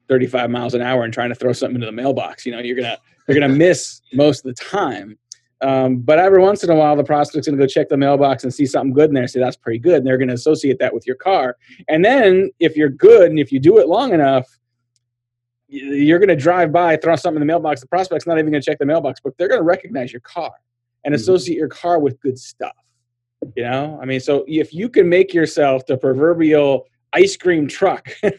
35 0.09 0.51
miles 0.51 0.75
an 0.75 0.83
hour 0.83 1.05
and 1.05 1.13
trying 1.13 1.29
to 1.31 1.35
throw 1.35 1.53
something 1.53 1.77
into 1.77 1.87
the 1.87 1.93
mailbox. 1.93 2.45
You 2.45 2.53
know, 2.53 2.61
you're 2.61 2.77
gonna 2.77 2.99
you're 3.29 3.39
gonna 3.39 3.53
miss 3.53 4.01
most 4.13 4.45
of 4.45 4.55
the 4.55 4.65
time. 4.65 5.19
Um, 5.63 5.99
but 5.99 6.19
every 6.19 6.41
once 6.41 6.65
in 6.65 6.71
a 6.71 6.75
while, 6.75 6.97
the 6.97 7.05
prospect's 7.05 7.47
gonna 7.47 7.59
go 7.59 7.67
check 7.67 7.89
the 7.89 7.97
mailbox 7.97 8.43
and 8.43 8.53
see 8.53 8.67
something 8.67 8.93
good 8.93 9.11
in 9.11 9.15
there. 9.15 9.29
Say 9.29 9.41
that's 9.41 9.57
pretty 9.57 9.79
good, 9.79 9.99
and 9.99 10.07
they're 10.07 10.19
gonna 10.19 10.35
associate 10.35 10.79
that 10.81 10.93
with 10.93 11.07
your 11.07 11.17
car. 11.17 11.57
And 11.89 12.05
then 12.05 12.51
if 12.59 12.77
you're 12.77 12.89
good 12.89 13.31
and 13.31 13.39
if 13.39 13.53
you 13.53 13.61
do 13.61 13.79
it 13.79 13.89
long 13.89 14.13
enough, 14.13 14.47
you're 15.69 16.19
gonna 16.19 16.37
drive 16.37 16.73
by, 16.73 16.97
throw 16.97 17.17
something 17.17 17.41
in 17.41 17.47
the 17.47 17.51
mailbox. 17.51 17.81
The 17.81 17.87
prospect's 17.87 18.27
not 18.27 18.39
even 18.39 18.51
gonna 18.51 18.63
check 18.63 18.79
the 18.79 18.87
mailbox, 18.87 19.21
but 19.21 19.37
they're 19.39 19.49
gonna 19.49 19.63
recognize 19.63 20.13
your 20.13 20.21
car 20.21 20.51
and 21.05 21.15
mm-hmm. 21.15 21.21
associate 21.21 21.57
your 21.57 21.69
car 21.69 22.01
with 22.01 22.21
good 22.21 22.39
stuff. 22.39 22.73
You 23.57 23.65
know, 23.65 23.99
I 24.01 24.05
mean, 24.05 24.21
so 24.21 24.45
if 24.47 24.73
you 24.73 24.89
can 24.89 25.09
make 25.09 25.35
yourself 25.35 25.87
the 25.87 25.97
proverbial 25.97 26.87
ice 27.13 27.37
cream 27.37 27.67
truck 27.67 28.09
of, 28.23 28.33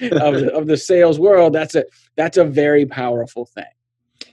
the, 0.00 0.50
of 0.54 0.66
the 0.66 0.76
sales 0.76 1.18
world 1.18 1.52
that's 1.52 1.74
a 1.74 1.84
that's 2.16 2.36
a 2.36 2.44
very 2.44 2.86
powerful 2.86 3.44
thing 3.44 3.64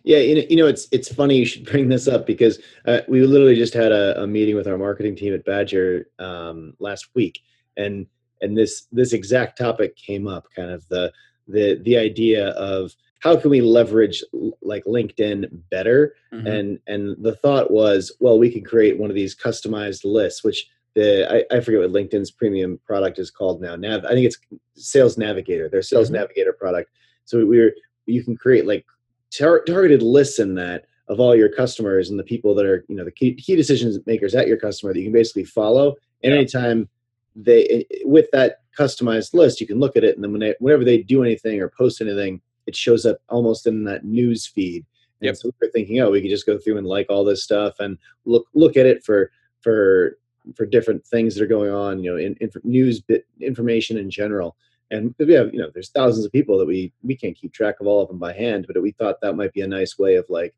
yeah 0.04 0.18
you 0.18 0.56
know, 0.56 0.68
it's 0.68 0.88
it's 0.92 1.14
funny 1.14 1.38
you 1.38 1.46
should 1.46 1.66
bring 1.66 1.90
this 1.90 2.08
up 2.08 2.26
because 2.26 2.60
uh, 2.86 3.02
we 3.08 3.22
literally 3.22 3.56
just 3.56 3.74
had 3.74 3.92
a, 3.92 4.22
a, 4.24 4.28
meeting 4.28 4.56
with 4.56 4.68
our 4.68 4.78
marketing 4.78 5.16
team 5.16 5.34
at 5.34 5.46
badger 5.46 6.08
um, 6.20 6.74
last 6.80 7.10
week 7.14 7.40
and 7.76 8.08
and 8.42 8.58
this 8.58 8.88
this 8.92 9.14
exact 9.14 9.58
topic 9.58 9.96
came 9.96 10.28
up 10.28 10.48
kind 10.56 10.72
of 10.72 10.88
the 10.88 11.12
the 11.48 11.80
the 11.84 11.98
idea 11.98 12.50
of 12.50 12.96
how 13.19 13.36
can 13.36 13.50
we 13.50 13.62
leverage 13.62 14.24
like 14.62 14.84
linkedin 14.86 15.50
better 15.69 16.16
mm-hmm. 16.34 16.48
and 16.48 16.80
and 16.88 17.16
the 17.24 17.36
thought 17.36 17.72
was 17.72 18.16
well 18.19 18.38
we 18.38 18.52
could 18.52 18.66
create 18.66 18.98
one 18.98 19.10
of 19.10 19.16
these 19.16 19.36
customized 19.36 20.06
lists 20.06 20.44
which 20.44 20.69
the 20.97 21.31
I, 21.31 21.56
I, 21.56 21.59
forget 21.59 21.80
what 21.80 21.92
LinkedIn's 21.92 22.31
premium 22.31 22.80
product 22.83 23.19
is 23.19 23.30
called 23.30 23.61
now. 23.61 23.75
Nav, 23.75 24.04
I 24.04 24.13
think 24.13 24.25
it's 24.25 24.37
Sales 24.73 25.16
Navigator. 25.16 25.69
Their 25.69 25.83
Sales 25.83 26.07
mm-hmm. 26.07 26.16
Navigator 26.16 26.54
product. 26.54 26.89
So 27.25 27.45
we're 27.45 27.75
you 28.07 28.23
can 28.23 28.35
create 28.35 28.66
like 28.66 28.83
tar- 29.30 29.63
targeted 29.63 30.01
lists 30.01 30.39
in 30.39 30.56
that 30.56 30.85
of 31.07 31.19
all 31.19 31.35
your 31.35 31.49
customers 31.49 32.09
and 32.09 32.18
the 32.18 32.23
people 32.23 32.56
that 32.56 32.66
are 32.66 32.83
you 32.87 32.95
know 32.95 33.06
the 33.06 33.11
key, 33.11 33.35
key 33.35 33.56
decision 33.56 33.95
makers 34.07 34.33
at 34.33 34.47
your 34.47 34.57
customer 34.57 34.92
that 34.92 34.99
you 34.99 35.06
can 35.06 35.13
basically 35.13 35.44
follow. 35.44 35.95
And 36.23 36.33
yeah. 36.33 36.39
anytime 36.39 36.89
they 37.35 37.85
with 38.04 38.25
that 38.31 38.61
customized 38.75 39.35
list, 39.35 39.61
you 39.61 39.68
can 39.68 39.80
look 39.80 39.95
at 39.95 40.04
it 40.04 40.16
and 40.16 40.23
then 40.23 40.31
when 40.31 40.42
they, 40.42 40.56
whenever 40.59 40.83
they 40.83 41.04
do 41.04 41.23
anything 41.23 41.61
or 41.61 41.69
post 41.69 42.01
anything, 42.01 42.42
it 42.66 42.75
shows 42.75 43.06
up 43.06 43.19
almost 43.30 43.68
in 43.68 43.83
that 43.83 44.04
news 44.04 44.47
feed. 44.47 44.83
And 45.21 45.27
yep. 45.27 45.35
so 45.35 45.51
we're 45.61 45.69
thinking, 45.69 45.99
oh, 45.99 46.09
we 46.09 46.21
could 46.21 46.31
just 46.31 46.45
go 46.47 46.57
through 46.57 46.77
and 46.77 46.87
like 46.87 47.06
all 47.09 47.23
this 47.23 47.44
stuff 47.44 47.75
and 47.80 47.99
look 48.25 48.47
look 48.56 48.75
at 48.77 48.87
it 48.87 49.04
for 49.04 49.30
for 49.61 50.18
for 50.56 50.66
different 50.66 51.06
things 51.06 51.35
that 51.35 51.44
are 51.44 51.47
going 51.47 51.71
on, 51.71 52.04
you 52.04 52.11
know, 52.11 52.18
in, 52.18 52.35
in 52.35 52.49
news 52.63 53.01
bit 53.01 53.25
information 53.42 53.97
in 53.97 54.09
general. 54.09 54.56
And 54.89 55.13
we 55.19 55.33
have, 55.33 55.54
you 55.54 55.59
know, 55.59 55.69
there's 55.73 55.89
thousands 55.89 56.25
of 56.25 56.31
people 56.31 56.57
that 56.57 56.66
we 56.66 56.94
we 57.04 57.16
can't 57.16 57.35
keep 57.35 57.54
track 57.54 57.80
of 57.81 57.87
all 57.87 58.01
of 58.01 58.07
them 58.07 58.19
by 58.19 58.33
hand, 58.33 58.66
but 58.68 58.81
we 58.81 58.92
thought 58.92 59.19
that 59.21 59.35
might 59.35 59.54
be 59.54 59.61
a 59.61 59.68
nice 59.68 59.99
way 59.99 60.16
of 60.16 60.25
like 60.30 60.56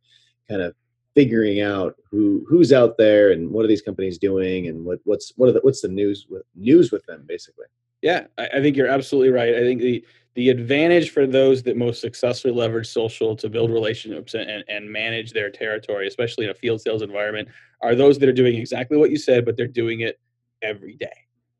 kind 0.47 0.61
of 0.61 0.75
figuring 1.15 1.61
out 1.61 1.95
who 2.09 2.45
who's 2.47 2.71
out 2.71 2.97
there 2.97 3.31
and 3.31 3.49
what 3.49 3.65
are 3.65 3.67
these 3.67 3.81
companies 3.81 4.17
doing 4.17 4.67
and 4.67 4.85
what 4.85 4.99
what's 5.05 5.33
what 5.35 5.49
are 5.49 5.53
the, 5.53 5.59
what's 5.61 5.81
the 5.81 5.87
news 5.87 6.27
with 6.29 6.43
news 6.55 6.91
with 6.91 7.05
them 7.05 7.23
basically. 7.27 7.65
Yeah, 8.01 8.27
I, 8.37 8.47
I 8.55 8.61
think 8.61 8.77
you're 8.77 8.87
absolutely 8.87 9.31
right. 9.31 9.55
I 9.55 9.59
think 9.61 9.81
the 9.81 10.05
the 10.35 10.49
advantage 10.49 11.09
for 11.09 11.27
those 11.27 11.63
that 11.63 11.75
most 11.75 11.99
successfully 11.99 12.53
leverage 12.53 12.87
social 12.87 13.35
to 13.35 13.49
build 13.49 13.71
relationships 13.71 14.35
and, 14.35 14.63
and 14.69 14.89
manage 14.89 15.33
their 15.33 15.49
territory, 15.49 16.07
especially 16.07 16.45
in 16.45 16.51
a 16.51 16.53
field 16.53 16.79
sales 16.79 17.01
environment, 17.01 17.49
are 17.81 17.95
those 17.95 18.17
that 18.19 18.29
are 18.29 18.33
doing 18.33 18.55
exactly 18.55 18.95
what 18.95 19.09
you 19.09 19.17
said, 19.17 19.43
but 19.43 19.57
they're 19.57 19.67
doing 19.67 20.01
it 20.01 20.19
every 20.61 20.95
day. 20.95 21.07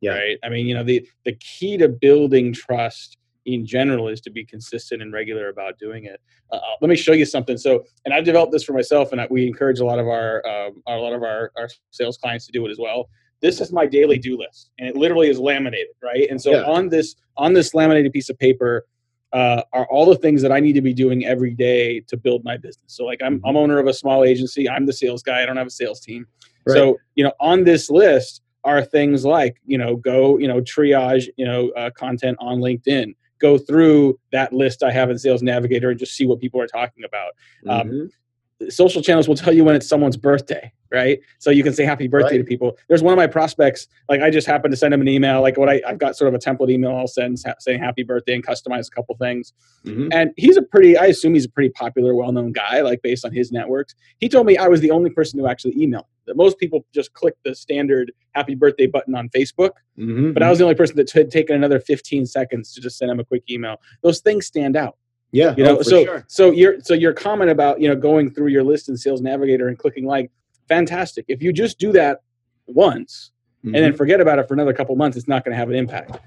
Yeah. 0.01 0.13
Right. 0.13 0.37
I 0.43 0.49
mean, 0.49 0.65
you 0.65 0.75
know, 0.75 0.83
the 0.83 1.05
the 1.25 1.33
key 1.33 1.77
to 1.77 1.89
building 1.89 2.53
trust 2.53 3.17
in 3.45 3.65
general 3.65 4.07
is 4.07 4.21
to 4.21 4.29
be 4.29 4.45
consistent 4.45 5.01
and 5.01 5.11
regular 5.11 5.49
about 5.49 5.77
doing 5.77 6.05
it. 6.05 6.21
Uh, 6.51 6.57
uh 6.57 6.75
let 6.81 6.89
me 6.89 6.95
show 6.95 7.13
you 7.13 7.25
something. 7.25 7.57
So, 7.57 7.83
and 8.05 8.13
I've 8.13 8.25
developed 8.25 8.51
this 8.51 8.63
for 8.63 8.73
myself, 8.73 9.11
and 9.11 9.19
I, 9.19 9.27
we 9.29 9.47
encourage 9.47 9.79
a 9.79 9.85
lot 9.85 9.99
of 9.99 10.07
our, 10.07 10.45
um, 10.47 10.81
a 10.87 10.95
lot 10.95 11.13
of 11.13 11.23
our, 11.23 11.51
our 11.57 11.67
sales 11.91 12.17
clients 12.17 12.45
to 12.45 12.51
do 12.51 12.65
it 12.65 12.71
as 12.71 12.77
well. 12.79 13.09
This 13.41 13.61
is 13.61 13.71
my 13.71 13.85
daily 13.85 14.17
do 14.17 14.37
list 14.37 14.71
and 14.79 14.87
it 14.87 14.95
literally 14.95 15.29
is 15.29 15.39
laminated 15.39 15.95
right? 16.03 16.27
And 16.29 16.41
so 16.41 16.51
Yeah. 16.51 16.63
on 16.63 16.89
this 16.89 17.15
on 17.37 17.53
this 17.53 17.73
laminated 17.73 18.11
piece 18.11 18.29
of 18.29 18.37
paper 18.37 18.85
uh, 19.31 19.61
are 19.73 19.85
all 19.91 20.07
the 20.07 20.15
things 20.15 20.41
that 20.41 20.51
i 20.51 20.59
need 20.59 20.73
to 20.73 20.81
be 20.81 20.91
doing 20.93 21.23
every 21.23 21.53
day 21.53 21.99
to 22.01 22.17
build 22.17 22.43
my 22.43 22.57
business. 22.57 22.85
So 22.87 23.05
like 23.05 23.21
i'm, 23.23 23.39
I'm 23.45 23.55
owner 23.55 23.77
of 23.79 23.87
a 23.87 23.93
small 23.93 24.23
agency. 24.23 24.67
I'm 24.69 24.85
the 24.85 24.93
sales 24.93 25.21
guy. 25.21 25.43
I 25.43 25.45
don't 25.45 25.57
have 25.57 25.67
a 25.67 25.71
sales 25.71 25.99
team. 25.99 26.25
Right. 26.65 26.73
so 26.75 26.97
you 27.15 27.23
know 27.23 27.33
on 27.39 27.63
this 27.63 27.89
list 27.89 28.41
are 28.63 28.83
things 28.83 29.23
like 29.25 29.57
you 29.65 29.77
know 29.77 29.95
go 29.95 30.37
you 30.37 30.47
know 30.47 30.59
triage 30.61 31.27
you 31.37 31.45
know 31.45 31.69
uh, 31.71 31.89
content 31.91 32.37
on 32.39 32.59
linkedin. 32.59 33.15
Go 33.39 33.57
through 33.57 34.19
that 34.33 34.51
list 34.51 34.83
i 34.83 34.91
have 34.91 35.09
in 35.09 35.17
sales 35.17 35.41
navigator 35.41 35.91
and 35.91 35.99
just 35.99 36.13
see 36.17 36.25
what 36.25 36.39
people 36.39 36.59
are 36.59 36.67
talking 36.67 37.03
about. 37.05 37.31
Um, 37.69 37.89
Mhm. 37.89 38.09
Social 38.67 39.01
channels 39.01 39.27
will 39.27 39.35
tell 39.35 39.53
you 39.53 39.63
when 39.63 39.75
it's 39.75 39.87
someone's 39.87 40.17
birthday, 40.17 40.71
right? 40.91 41.19
So 41.37 41.49
you 41.49 41.63
can 41.63 41.73
say 41.73 41.85
happy 41.85 42.07
birthday 42.09 42.37
to 42.37 42.43
people. 42.43 42.77
There's 42.89 43.01
one 43.01 43.13
of 43.13 43.17
my 43.17 43.27
prospects, 43.27 43.87
like 44.09 44.21
I 44.21 44.29
just 44.29 44.45
happened 44.47 44.73
to 44.73 44.77
send 44.77 44.93
him 44.93 44.99
an 45.01 45.07
email, 45.07 45.41
like 45.41 45.57
what 45.57 45.69
I, 45.69 45.81
I've 45.87 45.97
got 45.97 46.17
sort 46.17 46.27
of 46.27 46.33
a 46.33 46.39
template 46.39 46.69
email 46.69 46.93
I'll 46.95 47.07
send 47.07 47.39
sa- 47.39 47.53
saying 47.59 47.79
happy 47.79 48.03
birthday 48.03 48.35
and 48.35 48.45
customize 48.45 48.87
a 48.87 48.91
couple 48.91 49.15
things. 49.15 49.53
Mhm. 49.85 50.09
And 50.11 50.31
he's 50.35 50.57
a 50.57 50.61
pretty, 50.61 50.97
I 50.97 51.05
assume 51.05 51.33
he's 51.35 51.45
a 51.45 51.49
pretty 51.49 51.69
popular, 51.69 52.13
well 52.15 52.31
known 52.33 52.51
guy, 52.51 52.81
like 52.81 53.01
based 53.01 53.23
on 53.23 53.31
his 53.31 53.51
networks. 53.51 53.95
He 54.19 54.27
told 54.27 54.45
me 54.45 54.57
I 54.57 54.67
was 54.67 54.81
the 54.81 54.91
only 54.91 55.09
person 55.09 55.39
who 55.39 55.47
actually 55.47 55.75
emailed. 55.75 56.03
That 56.27 56.35
most 56.35 56.59
people 56.59 56.85
just 56.93 57.13
click 57.13 57.35
the 57.43 57.55
standard 57.55 58.11
happy 58.35 58.53
birthday 58.55 58.85
button 58.87 59.15
on 59.15 59.29
Facebook, 59.29 59.71
Mhm. 59.97 60.33
but 60.33 60.43
I 60.43 60.49
was 60.49 60.59
the 60.59 60.63
only 60.65 60.75
person 60.75 60.95
that 60.97 61.09
had 61.11 61.31
taken 61.31 61.55
another 61.55 61.79
15 61.79 62.25
seconds 62.25 62.73
to 62.73 62.81
just 62.81 62.97
send 62.97 63.09
him 63.09 63.19
a 63.19 63.23
quick 63.25 63.43
email. 63.49 63.77
Those 64.03 64.19
things 64.19 64.45
stand 64.45 64.75
out 64.75 64.97
yeah, 65.31 65.53
you 65.57 65.63
know 65.63 65.75
oh, 65.75 65.77
for 65.77 65.83
so 65.83 66.03
sure. 66.05 66.25
so 66.27 66.51
your 66.51 66.79
so 66.81 66.93
your 66.93 67.13
comment 67.13 67.51
about 67.51 67.79
you 67.81 67.87
know 67.87 67.95
going 67.95 68.29
through 68.31 68.47
your 68.47 68.63
list 68.63 68.89
in 68.89 68.97
sales 68.97 69.21
navigator 69.21 69.67
and 69.67 69.77
clicking 69.77 70.05
like 70.05 70.31
fantastic 70.67 71.25
if 71.27 71.41
you 71.43 71.51
just 71.53 71.79
do 71.79 71.91
that 71.91 72.21
once 72.67 73.31
and 73.63 73.75
then 73.75 73.91
Mhm. 73.93 73.97
forget 73.97 74.21
about 74.21 74.39
it 74.39 74.47
for 74.47 74.53
another 74.53 74.73
couple 74.73 74.95
months 74.95 75.17
it's 75.17 75.27
not 75.27 75.43
going 75.43 75.51
to 75.51 75.57
have 75.57 75.69
an 75.69 75.75
impact 75.75 76.17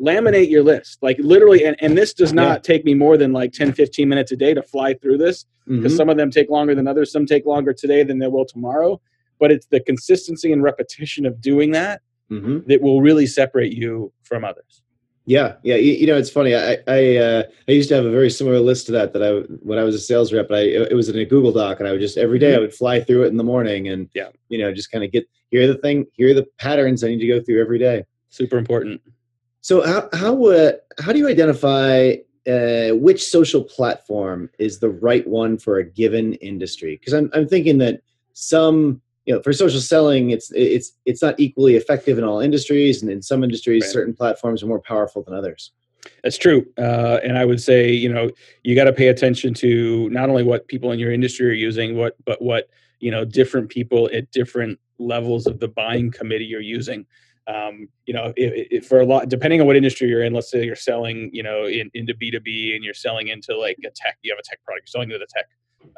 laminate 0.00 0.50
your 0.50 0.62
list 0.62 0.98
like 1.02 1.16
literally 1.18 1.64
and, 1.64 1.76
and 1.80 1.96
this 1.96 2.12
does 2.12 2.32
not 2.32 2.58
Yeah. 2.58 2.58
take 2.58 2.84
me 2.84 2.94
more 2.94 3.16
than 3.16 3.32
like 3.32 3.52
10 3.52 3.72
15 3.72 4.08
minutes 4.08 4.30
a 4.32 4.36
day 4.36 4.52
to 4.54 4.62
fly 4.62 4.94
through 4.94 5.18
this 5.18 5.46
because 5.66 5.92
Mhm. 5.94 5.96
some 5.96 6.08
of 6.08 6.16
them 6.16 6.30
take 6.30 6.50
longer 6.50 6.74
than 6.74 6.86
others 6.88 7.10
some 7.12 7.24
take 7.26 7.46
longer 7.46 7.72
today 7.72 8.02
than 8.02 8.18
they 8.18 8.26
will 8.28 8.44
tomorrow 8.44 9.00
but 9.38 9.50
it's 9.50 9.66
the 9.66 9.80
consistency 9.80 10.52
and 10.52 10.62
repetition 10.62 11.24
of 11.26 11.40
doing 11.40 11.70
that 11.72 12.00
Mhm. 12.30 12.66
that 12.66 12.80
will 12.82 13.00
really 13.00 13.26
separate 13.26 13.72
you 13.72 14.12
from 14.22 14.44
others 14.44 14.81
Yeah, 15.24 15.54
yeah. 15.62 15.76
You, 15.76 15.92
you 15.92 16.06
know, 16.06 16.16
it's 16.16 16.30
funny. 16.30 16.54
I 16.54 16.78
I 16.88 17.16
uh, 17.16 17.42
I 17.68 17.72
used 17.72 17.88
to 17.90 17.94
have 17.94 18.04
a 18.04 18.10
very 18.10 18.28
similar 18.30 18.58
list 18.58 18.86
to 18.86 18.92
that. 18.92 19.12
That 19.12 19.22
I 19.22 19.30
when 19.62 19.78
I 19.78 19.84
was 19.84 19.94
a 19.94 20.00
sales 20.00 20.32
rep, 20.32 20.48
but 20.48 20.58
I 20.58 20.62
it 20.62 20.94
was 20.94 21.08
in 21.08 21.16
a 21.18 21.24
Google 21.24 21.52
Doc, 21.52 21.78
and 21.78 21.88
I 21.88 21.92
would 21.92 22.00
just 22.00 22.18
every 22.18 22.38
day 22.40 22.56
I 22.56 22.58
would 22.58 22.74
fly 22.74 23.00
through 23.00 23.24
it 23.24 23.28
in 23.28 23.36
the 23.36 23.44
morning, 23.44 23.88
and 23.88 24.08
Yeah. 24.14 24.30
you 24.48 24.58
know, 24.58 24.72
just 24.72 24.90
kind 24.90 25.04
of 25.04 25.12
get 25.12 25.28
here 25.50 25.62
are 25.62 25.66
the 25.68 25.78
thing, 25.78 26.06
here 26.12 26.30
are 26.30 26.34
the 26.34 26.46
patterns 26.58 27.04
I 27.04 27.08
need 27.08 27.20
to 27.20 27.26
go 27.28 27.40
through 27.40 27.60
every 27.60 27.78
day. 27.78 28.04
super 28.30 28.58
important 28.58 29.00
So 29.60 29.86
how 29.86 30.08
how 30.12 30.46
uh, 30.46 30.72
how 30.98 31.12
do 31.12 31.18
you 31.20 31.28
identify 31.28 32.16
uh, 32.48 32.88
which 32.96 33.24
social 33.24 33.62
platform 33.62 34.50
is 34.58 34.80
the 34.80 34.90
right 34.90 35.26
one 35.28 35.56
for 35.56 35.78
a 35.78 35.84
given 35.84 36.34
industry? 36.34 36.96
Because 36.98 37.12
I'm 37.14 37.30
I'm 37.32 37.46
thinking 37.46 37.78
that 37.78 38.00
some 38.32 39.00
you 39.26 39.34
know 39.34 39.42
for 39.42 39.52
social 39.52 39.80
selling 39.80 40.30
it's 40.30 40.50
it's 40.52 40.92
it's 41.06 41.22
not 41.22 41.38
equally 41.38 41.76
effective 41.76 42.18
in 42.18 42.24
all 42.24 42.40
industries, 42.40 43.02
and 43.02 43.10
in 43.10 43.22
some 43.22 43.44
industries 43.44 43.84
Right. 43.84 43.92
certain 43.92 44.14
platforms 44.14 44.62
are 44.62 44.66
more 44.66 44.80
powerful 44.80 45.22
than 45.22 45.34
others. 45.34 45.72
That's 46.24 46.38
true. 46.38 46.66
Uh, 46.76 47.20
and 47.22 47.38
I 47.38 47.44
would 47.44 47.60
say, 47.60 47.90
you 47.92 48.12
know, 48.12 48.30
you 48.64 48.74
got 48.74 48.84
to 48.84 48.92
pay 48.92 49.08
attention 49.08 49.54
to 49.54 50.08
not 50.10 50.28
only 50.28 50.42
what 50.42 50.66
people 50.66 50.90
in 50.90 50.98
your 50.98 51.12
industry 51.12 51.48
are 51.48 51.52
using, 51.52 51.96
what 51.96 52.16
but 52.24 52.42
what 52.42 52.68
you 53.00 53.10
know 53.10 53.24
different 53.24 53.68
people 53.68 54.10
at 54.12 54.30
different 54.32 54.78
levels 54.98 55.46
of 55.46 55.60
the 55.60 55.68
buying 55.68 56.10
committee 56.10 56.54
are 56.54 56.60
using. 56.60 57.06
Um, 57.48 57.88
you 58.06 58.14
know, 58.14 58.32
if, 58.36 58.68
if 58.70 58.86
for 58.86 59.00
a 59.00 59.06
lot, 59.06 59.28
depending 59.28 59.60
on 59.60 59.66
what 59.66 59.74
industry 59.76 60.08
you're 60.08 60.22
in, 60.22 60.32
let's 60.32 60.50
say 60.50 60.64
you're 60.64 60.76
selling, 60.76 61.28
you 61.32 61.42
know, 61.42 61.66
in, 61.66 61.90
into 61.94 62.14
B 62.14 62.30
two 62.30 62.38
B 62.40 62.72
and 62.74 62.84
you're 62.84 62.94
selling 62.94 63.28
into 63.28 63.56
like 63.58 63.78
a 63.84 63.90
tech, 63.90 64.18
you 64.22 64.32
have 64.32 64.38
a 64.38 64.48
tech 64.48 64.62
product, 64.64 64.86
you're 64.86 64.92
selling 64.92 65.08
to 65.08 65.18
the 65.18 65.26
tech, 65.26 65.46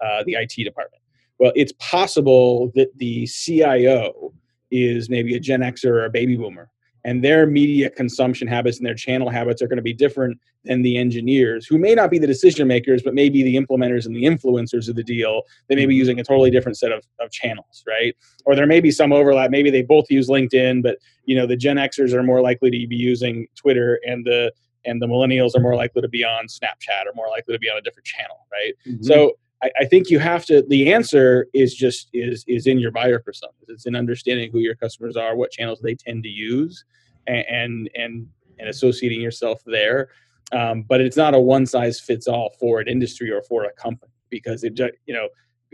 uh, 0.03 0.25
the 0.25 0.35
IT 0.35 0.65
department. 0.65 1.03
Well, 1.39 1.53
it's 1.55 1.73
possible 1.79 2.71
that 2.75 2.97
the 2.99 3.27
CIO 3.27 4.33
is 4.71 5.09
maybe 5.09 5.35
a 5.35 5.41
Gen 5.41 5.61
Xer 5.61 5.91
or 5.91 6.05
a 6.05 6.11
baby 6.11 6.37
boomer, 6.37 6.71
and 7.05 7.23
their 7.23 7.47
media 7.47 7.91
consumption 7.91 8.49
habits 8.49 8.79
and 8.79 8.87
their 8.87 8.95
channel 8.95 9.29
habits 9.29 9.61
are 9.63 9.69
going 9.69 9.77
to 9.77 9.83
be 9.83 9.93
different 9.93 10.39
than 10.65 10.83
the 10.83 10.97
engineers 10.97 11.67
who 11.67 11.79
may 11.79 11.95
not 11.95 12.11
be 12.11 12.19
the 12.19 12.27
decision 12.27 12.67
makers 12.67 13.03
but 13.03 13.15
maybe 13.15 13.43
the 13.43 13.57
implementers 13.57 14.07
and 14.07 14.17
the 14.17 14.25
influencers 14.25 14.89
of 14.89 14.97
the 14.97 15.03
deal. 15.03 15.43
They 15.69 15.77
may 15.77 15.87
be 15.87 15.95
using 15.95 16.19
a 16.19 16.25
totally 16.25 16.51
different 16.51 16.79
set 16.79 16.91
of, 16.91 17.05
of 17.21 17.31
channels 17.31 17.85
right? 17.87 18.17
Or 18.47 18.57
there 18.57 18.67
may 18.67 18.81
be 18.81 18.91
some 18.91 19.13
overlap. 19.13 19.51
Maybe 19.51 19.71
they 19.71 19.83
both 19.83 20.07
use 20.11 20.29
linkedin 20.29 20.83
but 20.83 20.99
you 21.27 21.37
know 21.37 21.47
the 21.47 21.57
gen 21.57 21.77
xers 21.77 22.13
are 22.13 22.23
more 22.23 22.41
likely 22.41 22.71
to 22.71 22.87
be 22.87 22.97
using 22.97 23.47
twitter 23.55 24.01
and 24.07 24.25
the 24.25 24.53
and 24.87 25.01
the 25.01 25.07
millennials 25.07 25.57
are 25.57 25.61
more 25.61 25.75
likely 25.75 26.03
to 26.03 26.09
be 26.09 26.25
on 26.25 26.47
snapchat 26.47 27.07
or 27.07 27.13
more 27.15 27.29
likely 27.29 27.55
to 27.55 27.59
be 27.59 27.69
on 27.69 27.79
a 27.79 27.83
different 27.83 28.07
channel 28.07 28.47
right? 28.53 28.75
Mm-hmm. 28.87 29.05
So 29.05 29.33
I, 29.65 29.71
I 29.81 29.85
think 29.87 30.11
you 30.11 30.19
have 30.19 30.45
to. 30.47 30.63
The 30.69 30.93
answer 30.93 31.47
is 31.55 31.75
just 31.75 32.09
is 32.13 32.45
is 32.47 32.67
in 32.67 32.79
your 32.79 32.91
buyer 32.91 33.19
persona. 33.19 33.53
It's 33.69 33.87
in 33.87 33.97
understanding 33.97 34.53
who 34.53 34.59
your 34.59 34.75
customers 34.75 35.17
are, 35.17 35.37
what 35.37 35.51
channels 35.51 35.81
they 35.81 35.95
tend 35.95 36.23
to 36.25 36.29
use, 36.29 36.85
and 37.27 37.45
and 37.49 37.91
and, 37.95 38.29
and 38.59 38.69
associating 38.69 39.21
yourself 39.21 39.63
there. 39.65 40.11
Um, 40.53 40.83
but 40.83 41.01
it's 41.01 41.17
not 41.17 41.35
a 41.35 41.41
one 41.41 41.65
size 41.67 41.99
fits 41.99 42.29
all 42.29 42.51
for 42.61 42.79
an 42.81 42.89
industry 42.89 43.31
or 43.31 43.43
for 43.43 43.65
a 43.65 43.73
company 43.73 44.13
because 44.29 44.63
it 44.63 44.75
ju- 44.75 44.93
you 45.07 45.15
know 45.15 45.29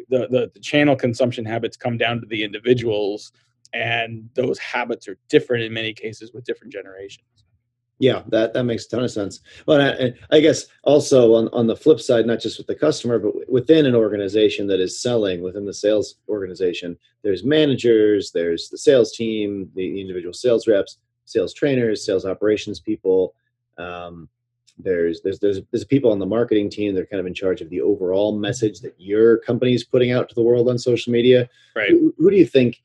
the, 0.08 0.28
the 0.28 0.50
the 0.54 0.60
channel 0.60 0.94
consumption 0.94 1.44
habits 1.44 1.76
come 1.76 1.98
down 1.98 2.20
to 2.20 2.26
the 2.26 2.44
individuals, 2.44 3.32
and 3.72 4.30
those 4.34 4.58
habits 4.60 5.08
are 5.08 5.18
different 5.28 5.64
in 5.64 5.72
many 5.72 5.92
cases 5.92 6.32
with 6.32 6.44
different 6.44 6.72
generations. 6.72 7.26
Yeah, 8.00 8.22
that 8.28 8.54
that 8.54 8.64
makes 8.64 8.86
a 8.86 8.88
ton 8.88 9.04
of 9.04 9.10
sense. 9.10 9.40
Well, 9.66 9.78
I, 9.78 10.14
I 10.34 10.40
guess 10.40 10.66
also 10.84 11.34
on 11.34 11.48
on 11.52 11.66
the 11.66 11.76
flip 11.76 12.00
side, 12.00 12.26
not 12.26 12.40
just 12.40 12.56
with 12.56 12.66
the 12.66 12.74
customer, 12.74 13.18
but 13.18 13.48
within 13.48 13.84
an 13.84 13.94
organization 13.94 14.66
that 14.68 14.80
is 14.80 14.98
selling 14.98 15.42
within 15.42 15.66
the 15.66 15.74
sales 15.74 16.14
organization, 16.26 16.96
there's 17.22 17.44
managers, 17.44 18.32
there's 18.32 18.70
the 18.70 18.78
sales 18.78 19.12
team, 19.12 19.70
the 19.74 20.00
individual 20.00 20.32
sales 20.32 20.66
reps, 20.66 20.96
sales 21.26 21.52
trainers, 21.52 22.04
sales 22.04 22.24
operations 22.24 22.80
people. 22.80 23.34
Um, 23.76 24.30
there's 24.78 25.20
there's 25.20 25.38
there's 25.38 25.60
there's 25.70 25.84
people 25.84 26.10
on 26.10 26.18
the 26.18 26.24
marketing 26.24 26.70
team 26.70 26.94
that 26.94 27.02
are 27.02 27.06
kind 27.06 27.20
of 27.20 27.26
in 27.26 27.34
charge 27.34 27.60
of 27.60 27.68
the 27.68 27.82
overall 27.82 28.38
message 28.38 28.80
that 28.80 28.94
your 28.96 29.36
company 29.40 29.74
is 29.74 29.84
putting 29.84 30.10
out 30.10 30.26
to 30.30 30.34
the 30.34 30.42
world 30.42 30.70
on 30.70 30.78
social 30.78 31.12
media. 31.12 31.50
Right. 31.76 31.90
Who, 31.90 32.14
who 32.16 32.30
do 32.30 32.36
you 32.38 32.46
think? 32.46 32.80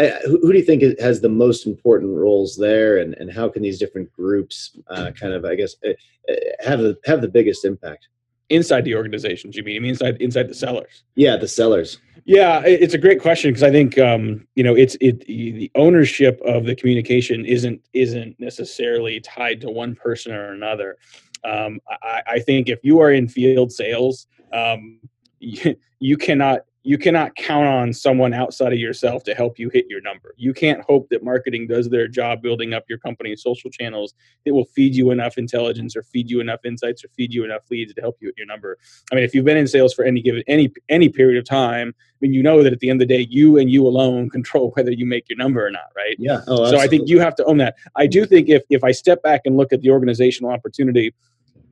I, 0.00 0.18
who, 0.24 0.40
who 0.40 0.52
do 0.52 0.58
you 0.58 0.64
think 0.64 0.98
has 0.98 1.20
the 1.20 1.28
most 1.28 1.66
important 1.66 2.16
roles 2.16 2.56
there, 2.56 2.98
and, 2.98 3.14
and 3.14 3.30
how 3.30 3.48
can 3.48 3.62
these 3.62 3.78
different 3.78 4.10
groups 4.12 4.76
uh, 4.88 5.10
kind 5.12 5.34
of, 5.34 5.44
I 5.44 5.54
guess, 5.54 5.76
uh, 5.84 5.90
uh, 5.90 6.34
have 6.60 6.80
the 6.80 6.98
have 7.04 7.20
the 7.20 7.28
biggest 7.28 7.64
impact? 7.64 8.08
Inside 8.48 8.84
the 8.84 8.96
organizations, 8.96 9.56
you 9.56 9.62
mean? 9.62 9.74
You 9.74 9.80
mean 9.82 9.90
inside 9.90 10.16
inside 10.20 10.48
the 10.48 10.54
sellers? 10.54 11.04
Yeah, 11.14 11.36
the 11.36 11.46
sellers. 11.46 11.98
Yeah, 12.24 12.62
it's 12.64 12.94
a 12.94 12.98
great 12.98 13.20
question 13.20 13.50
because 13.50 13.62
I 13.62 13.70
think 13.70 13.98
um, 13.98 14.46
you 14.54 14.64
know 14.64 14.74
it's 14.74 14.96
it 15.00 15.26
the 15.26 15.70
ownership 15.74 16.40
of 16.44 16.64
the 16.64 16.74
communication 16.74 17.44
isn't 17.44 17.80
isn't 17.92 18.40
necessarily 18.40 19.20
tied 19.20 19.60
to 19.60 19.70
one 19.70 19.94
person 19.94 20.32
or 20.32 20.52
another. 20.52 20.96
Um, 21.44 21.80
I, 22.02 22.22
I 22.26 22.38
think 22.40 22.68
if 22.68 22.80
you 22.82 23.00
are 23.00 23.12
in 23.12 23.28
field 23.28 23.72
sales, 23.72 24.26
um, 24.52 24.98
you, 25.40 25.76
you 26.00 26.16
cannot 26.16 26.60
you 26.82 26.96
cannot 26.96 27.34
count 27.34 27.66
on 27.66 27.92
someone 27.92 28.32
outside 28.32 28.72
of 28.72 28.78
yourself 28.78 29.22
to 29.24 29.34
help 29.34 29.58
you 29.58 29.68
hit 29.68 29.84
your 29.88 30.00
number. 30.00 30.34
You 30.38 30.54
can't 30.54 30.80
hope 30.82 31.08
that 31.10 31.22
marketing 31.22 31.66
does 31.66 31.90
their 31.90 32.08
job 32.08 32.40
building 32.40 32.72
up 32.72 32.84
your 32.88 32.98
company's 32.98 33.42
social 33.42 33.70
channels. 33.70 34.14
It 34.46 34.52
will 34.52 34.64
feed 34.64 34.94
you 34.94 35.10
enough 35.10 35.36
intelligence 35.36 35.94
or 35.94 36.02
feed 36.02 36.30
you 36.30 36.40
enough 36.40 36.64
insights 36.64 37.04
or 37.04 37.08
feed 37.08 37.34
you 37.34 37.44
enough 37.44 37.62
leads 37.70 37.92
to 37.92 38.00
help 38.00 38.16
you 38.20 38.28
hit 38.28 38.38
your 38.38 38.46
number. 38.46 38.78
I 39.12 39.14
mean, 39.14 39.24
if 39.24 39.34
you've 39.34 39.44
been 39.44 39.58
in 39.58 39.66
sales 39.66 39.92
for 39.92 40.04
any 40.04 40.22
given 40.22 40.42
any 40.46 40.72
any 40.88 41.10
period 41.10 41.38
of 41.38 41.44
time, 41.44 41.94
I 41.98 42.16
mean, 42.20 42.32
you 42.32 42.42
know 42.42 42.62
that 42.62 42.72
at 42.72 42.80
the 42.80 42.88
end 42.88 43.02
of 43.02 43.08
the 43.08 43.14
day, 43.14 43.26
you 43.28 43.58
and 43.58 43.70
you 43.70 43.86
alone 43.86 44.30
control 44.30 44.70
whether 44.70 44.90
you 44.90 45.04
make 45.04 45.28
your 45.28 45.36
number 45.36 45.64
or 45.64 45.70
not, 45.70 45.92
right? 45.94 46.16
Yeah. 46.18 46.40
Oh, 46.46 46.70
so 46.70 46.78
I 46.78 46.86
think 46.86 47.08
you 47.08 47.20
have 47.20 47.34
to 47.36 47.44
own 47.44 47.58
that. 47.58 47.76
I 47.96 48.06
do 48.06 48.24
think 48.24 48.48
if 48.48 48.62
if 48.70 48.82
I 48.82 48.92
step 48.92 49.22
back 49.22 49.42
and 49.44 49.58
look 49.58 49.72
at 49.72 49.82
the 49.82 49.90
organizational 49.90 50.50
opportunity, 50.50 51.14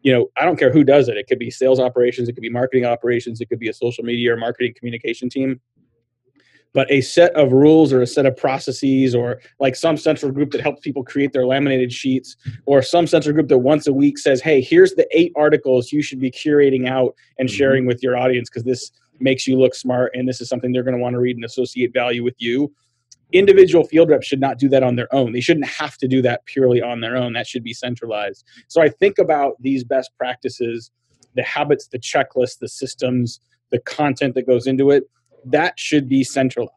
you 0.02 0.12
know, 0.12 0.28
I 0.36 0.44
don't 0.44 0.58
care 0.58 0.72
who 0.72 0.84
does 0.84 1.08
it. 1.08 1.16
It 1.16 1.26
could 1.26 1.38
be 1.38 1.50
sales 1.50 1.80
operations, 1.80 2.28
it 2.28 2.32
could 2.32 2.42
be 2.42 2.50
marketing 2.50 2.84
operations, 2.84 3.40
it 3.40 3.48
could 3.48 3.58
be 3.58 3.68
a 3.68 3.72
social 3.72 4.04
media 4.04 4.32
or 4.32 4.36
marketing 4.36 4.74
communication 4.76 5.28
team. 5.28 5.60
But 6.74 6.90
a 6.90 7.00
set 7.00 7.32
of 7.34 7.52
rules 7.52 7.92
or 7.92 8.02
a 8.02 8.06
set 8.06 8.26
of 8.26 8.36
processes 8.36 9.14
or 9.14 9.40
like 9.58 9.74
some 9.74 9.96
central 9.96 10.30
group 10.30 10.50
that 10.50 10.60
helps 10.60 10.80
people 10.80 11.02
create 11.02 11.32
their 11.32 11.46
laminated 11.46 11.92
sheets 11.92 12.36
or 12.66 12.82
some 12.82 13.06
central 13.06 13.32
group 13.34 13.48
that 13.48 13.58
once 13.58 13.86
a 13.86 13.92
week 13.92 14.18
says, 14.18 14.42
hey, 14.42 14.60
here's 14.60 14.92
the 14.92 15.08
eight 15.10 15.32
articles 15.34 15.92
you 15.92 16.02
should 16.02 16.20
be 16.20 16.30
curating 16.30 16.86
out 16.86 17.14
and 17.38 17.48
Mhm. 17.48 17.52
sharing 17.52 17.86
with 17.86 18.02
your 18.02 18.16
audience 18.16 18.50
because 18.50 18.64
this 18.64 18.92
makes 19.18 19.46
you 19.46 19.58
look 19.58 19.74
smart 19.74 20.12
and 20.14 20.28
this 20.28 20.40
is 20.40 20.48
something 20.48 20.70
they're 20.70 20.82
going 20.82 20.96
to 20.96 21.02
want 21.02 21.14
to 21.14 21.20
read 21.20 21.36
and 21.36 21.44
associate 21.44 21.92
value 21.92 22.22
with 22.22 22.36
you 22.38 22.72
individual 23.32 23.84
field 23.84 24.08
reps 24.10 24.26
should 24.26 24.40
not 24.40 24.58
do 24.58 24.68
that 24.68 24.82
on 24.82 24.96
their 24.96 25.12
own. 25.14 25.32
They 25.32 25.40
shouldn't 25.40 25.66
have 25.66 25.96
to 25.98 26.08
do 26.08 26.22
that 26.22 26.44
purely 26.46 26.80
on 26.80 27.00
their 27.00 27.16
own. 27.16 27.34
That 27.34 27.46
should 27.46 27.62
be 27.62 27.74
centralized. 27.74 28.44
So 28.68 28.80
I 28.80 28.88
think 28.88 29.18
about 29.18 29.60
these 29.60 29.84
best 29.84 30.10
practices, 30.16 30.90
the 31.34 31.42
habits, 31.42 31.88
the 31.88 31.98
checklists, 31.98 32.58
the 32.58 32.68
systems, 32.68 33.40
the 33.70 33.80
content 33.80 34.34
that 34.34 34.46
goes 34.46 34.66
into 34.66 34.90
it. 34.90 35.04
That 35.44 35.78
should 35.78 36.08
be 36.08 36.24
centralized. 36.24 36.72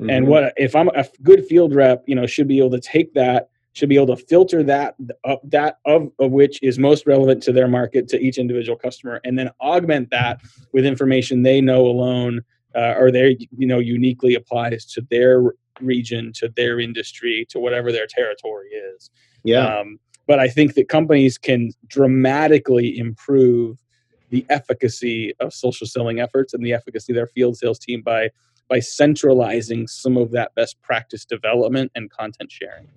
Mm-hmm. 0.00 0.10
And 0.10 0.26
what 0.26 0.52
if 0.56 0.74
I'm 0.74 0.88
a 0.88 1.04
good 1.22 1.44
field 1.46 1.74
rep, 1.74 2.02
you 2.06 2.14
know, 2.14 2.26
should 2.26 2.48
be 2.48 2.58
able 2.58 2.70
to 2.70 2.80
take 2.80 3.12
that, 3.14 3.48
should 3.74 3.88
be 3.88 3.96
able 3.96 4.16
to 4.16 4.24
filter 4.24 4.62
that 4.62 4.94
uh, 5.24 5.36
that 5.44 5.76
of, 5.84 6.10
of 6.18 6.30
which 6.32 6.58
is 6.62 6.78
most 6.78 7.06
relevant 7.06 7.42
to 7.44 7.52
their 7.52 7.68
market 7.68 8.08
to 8.08 8.18
each 8.18 8.38
individual 8.38 8.76
customer, 8.76 9.20
and 9.24 9.38
then 9.38 9.50
augment 9.60 10.10
that 10.10 10.40
with 10.72 10.86
information 10.86 11.42
they 11.42 11.60
know 11.60 11.86
alone 11.86 12.42
uh, 12.74 12.94
or 12.98 13.10
they 13.10 13.36
you 13.56 13.66
know 13.66 13.78
uniquely 13.78 14.34
applies 14.34 14.84
to 14.86 15.06
their 15.10 15.52
region, 15.80 16.32
to 16.36 16.48
their 16.56 16.78
industry, 16.78 17.46
to 17.50 17.58
whatever 17.58 17.92
their 17.92 18.06
territory 18.08 18.68
is. 18.68 19.10
Yeah. 19.44 19.66
Um, 19.66 19.98
but 20.26 20.38
I 20.38 20.48
think 20.48 20.74
that 20.74 20.88
companies 20.88 21.38
can 21.38 21.70
dramatically 21.88 22.96
improve 22.96 23.78
the 24.30 24.46
efficacy 24.48 25.34
of 25.40 25.52
social 25.52 25.86
selling 25.86 26.20
efforts 26.20 26.54
and 26.54 26.64
the 26.64 26.72
efficacy 26.72 27.12
of 27.12 27.16
their 27.16 27.26
field 27.26 27.56
sales 27.56 27.78
team 27.78 28.02
by 28.02 28.30
by 28.68 28.80
centralizing 28.80 29.86
some 29.86 30.16
of 30.16 30.30
that 30.30 30.54
best 30.54 30.80
practice 30.80 31.26
development 31.26 31.92
and 31.94 32.10
content 32.10 32.50
sharing. 32.50 32.88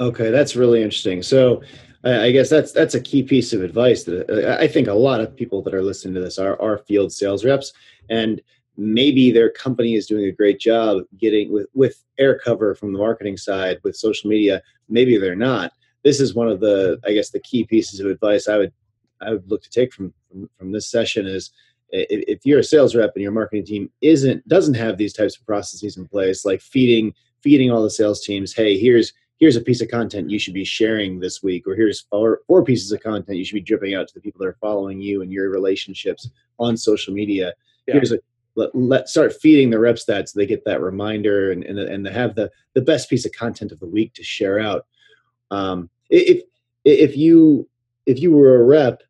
Okay, 0.00 0.30
that's 0.30 0.56
really 0.56 0.82
interesting. 0.82 1.22
So, 1.22 1.62
I 2.04 2.30
guess 2.30 2.48
that's 2.48 2.72
that's 2.72 2.94
a 2.94 3.00
key 3.00 3.22
piece 3.22 3.52
of 3.52 3.62
advice 3.62 4.04
that 4.04 4.30
uh, 4.30 4.56
I 4.58 4.66
think 4.66 4.88
a 4.88 4.94
lot 4.94 5.20
of 5.20 5.36
people 5.36 5.62
that 5.62 5.74
are 5.74 5.82
listening 5.82 6.14
to 6.14 6.20
this 6.20 6.38
are 6.38 6.60
are 6.60 6.78
field 6.78 7.12
sales 7.12 7.44
reps, 7.44 7.72
and 8.08 8.40
maybe 8.76 9.30
their 9.30 9.50
company 9.50 9.94
is 9.94 10.06
doing 10.06 10.24
a 10.24 10.32
great 10.32 10.58
job 10.58 11.02
getting 11.18 11.52
with 11.52 11.66
with 11.74 12.02
air 12.18 12.38
cover 12.38 12.74
from 12.74 12.92
the 12.92 12.98
marketing 12.98 13.36
side 13.36 13.78
with 13.82 13.96
social 13.96 14.28
media. 14.28 14.62
Maybe 14.88 15.16
they're 15.16 15.36
not. 15.36 15.72
This 16.02 16.20
is 16.20 16.34
one 16.34 16.48
of 16.48 16.60
the 16.60 16.98
I 17.06 17.12
guess 17.12 17.30
the 17.30 17.40
key 17.40 17.64
pieces 17.64 18.00
of 18.00 18.06
advice 18.06 18.48
I 18.48 18.58
would 18.58 18.72
I 19.20 19.30
would 19.30 19.50
look 19.50 19.62
to 19.62 19.70
take 19.70 19.92
from 19.92 20.12
from, 20.30 20.50
from 20.58 20.72
this 20.72 20.90
session 20.90 21.26
is 21.26 21.50
if, 21.90 22.24
if 22.26 22.46
you're 22.46 22.60
a 22.60 22.64
sales 22.64 22.94
rep 22.94 23.12
and 23.14 23.22
your 23.22 23.32
marketing 23.32 23.64
team 23.64 23.90
isn't 24.00 24.46
doesn't 24.48 24.74
have 24.74 24.98
these 24.98 25.12
types 25.12 25.36
of 25.36 25.46
processes 25.46 25.96
in 25.96 26.06
place, 26.08 26.44
like 26.44 26.60
feeding 26.60 27.14
feeding 27.40 27.70
all 27.70 27.82
the 27.82 27.90
sales 27.90 28.24
teams, 28.24 28.52
hey, 28.52 28.78
here's 28.78 29.12
here's 29.38 29.56
a 29.56 29.60
piece 29.60 29.80
of 29.80 29.90
content 29.90 30.30
you 30.30 30.38
should 30.38 30.54
be 30.54 30.64
sharing 30.64 31.20
this 31.20 31.42
week, 31.42 31.66
or 31.66 31.74
here's 31.74 32.00
four, 32.02 32.40
four 32.46 32.64
pieces 32.64 32.92
of 32.92 33.02
content 33.02 33.36
you 33.36 33.44
should 33.44 33.54
be 33.54 33.60
dripping 33.60 33.94
out 33.94 34.08
to 34.08 34.14
the 34.14 34.20
people 34.20 34.38
that 34.38 34.48
are 34.48 34.56
following 34.60 35.00
you 35.00 35.22
and 35.22 35.32
your 35.32 35.50
relationships 35.50 36.30
on 36.58 36.76
social 36.76 37.12
media. 37.12 37.52
Yeah. 37.86 37.94
Here's 37.94 38.12
a 38.12 38.18
let, 38.56 38.74
let 38.74 39.08
start 39.08 39.32
feeding 39.32 39.70
the 39.70 39.78
reps 39.78 40.04
that 40.04 40.28
so 40.28 40.38
they 40.38 40.46
get 40.46 40.64
that 40.64 40.80
reminder 40.80 41.50
and 41.50 41.64
and, 41.64 41.78
and 41.78 42.06
have 42.06 42.34
the 42.34 42.50
the 42.74 42.82
best 42.82 43.08
piece 43.10 43.26
of 43.26 43.32
content 43.32 43.72
of 43.72 43.80
the 43.80 43.86
week 43.86 44.14
to 44.14 44.22
share 44.22 44.58
out. 44.58 44.86
Um, 45.50 45.90
if 46.10 46.42
if 46.84 47.16
you 47.16 47.68
if 48.06 48.20
you 48.20 48.32
were 48.32 48.56
a 48.56 48.64
rep 48.64 49.02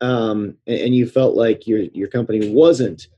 um, 0.00 0.56
and 0.66 0.94
you 0.94 1.06
felt 1.06 1.36
like 1.36 1.66
your 1.66 1.80
your 1.80 2.08
company 2.08 2.50
wasn't 2.52 3.08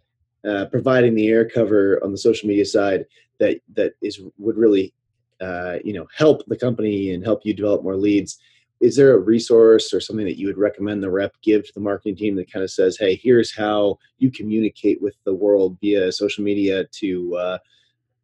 uh, 0.49 0.67
providing 0.67 1.15
the 1.15 1.29
air 1.29 1.49
cover 1.49 2.03
on 2.03 2.13
the 2.13 2.19
social 2.19 2.49
media 2.49 2.65
side 2.65 3.07
that 3.39 3.61
that 3.75 3.95
is 4.03 4.21
would 4.39 4.57
really 4.57 4.93
uh, 5.41 5.79
you 5.85 5.93
know 5.93 6.07
help 6.17 6.45
the 6.47 6.57
company 6.57 7.13
and 7.13 7.25
help 7.25 7.41
you 7.45 7.55
develop 7.55 7.83
more 7.83 7.97
leads 7.97 8.39
is 8.83 8.97
there 8.97 9.15
a 9.15 9.19
resource 9.19 9.95
or 9.95 10.01
something 10.01 10.27
that 10.27 10.39
you 10.39 10.47
would 10.47 10.59
recommend 10.59 11.03
the 11.03 11.11
rep 11.11 11.35
give 11.43 11.65
to 11.65 11.73
the 11.73 11.81
marketing 11.81 12.17
team 12.17 12.37
that 12.37 12.53
kind 12.53 12.63
of 12.63 12.71
says 12.71 12.97
hey 12.99 13.15
here's 13.15 13.55
how 13.55 13.99
you 14.19 14.31
communicate 14.31 15.01
with 15.01 15.17
the 15.25 15.35
world 15.35 15.79
via 15.81 16.13
social 16.13 16.45
media 16.45 16.85
to 16.93 17.35
uh, 17.37 17.59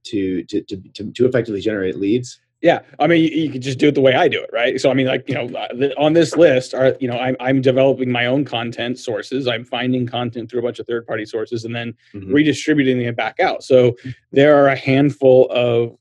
to, 0.05 0.43
to, 0.45 0.63
to, 0.63 0.77
to, 0.95 1.13
to 1.13 1.27
effectively 1.27 1.61
generate 1.61 1.97
leads 1.97 2.41
yeah, 2.61 2.81
I 2.99 3.07
mean, 3.07 3.23
you, 3.23 3.43
you, 3.43 3.51
could 3.51 3.63
just 3.63 3.79
do 3.79 3.87
it 3.87 3.95
the 3.95 4.01
way 4.01 4.15
I 4.15 4.27
do 4.27 4.43
it, 4.43 4.51
right? 4.53 4.81
So, 4.81 4.91
I 4.91 4.95
mean, 4.95 5.07
like 5.07 5.29
you 5.29 5.35
know, 5.35 5.47
uh, 5.57 5.91
on 5.97 6.15
this 6.15 6.37
list 6.37 6.75
are 6.75 6.97
you 6.99 7.07
know, 7.07 7.17
I'm 7.17 7.37
I'm 7.39 7.61
developing 7.61 8.11
my 8.11 8.27
own 8.27 8.45
content 8.45 8.99
sources. 8.99 9.47
I'm 9.47 9.65
finding 9.65 10.09
content 10.09 10.51
through 10.51 10.61
a 10.61 10.63
bunch 10.65 10.81
of 10.81 10.87
third 10.87 11.07
party 11.07 11.25
sources 11.25 11.65
and 11.65 11.75
then 11.75 11.95
mm-hmm. 12.13 12.33
redistributing 12.33 13.01
it 13.01 13.15
back 13.15 13.39
out. 13.39 13.63
So, 13.63 13.97
there 14.33 14.61
are 14.61 14.67
a 14.69 14.77
handful 14.77 15.47
of 15.51 15.97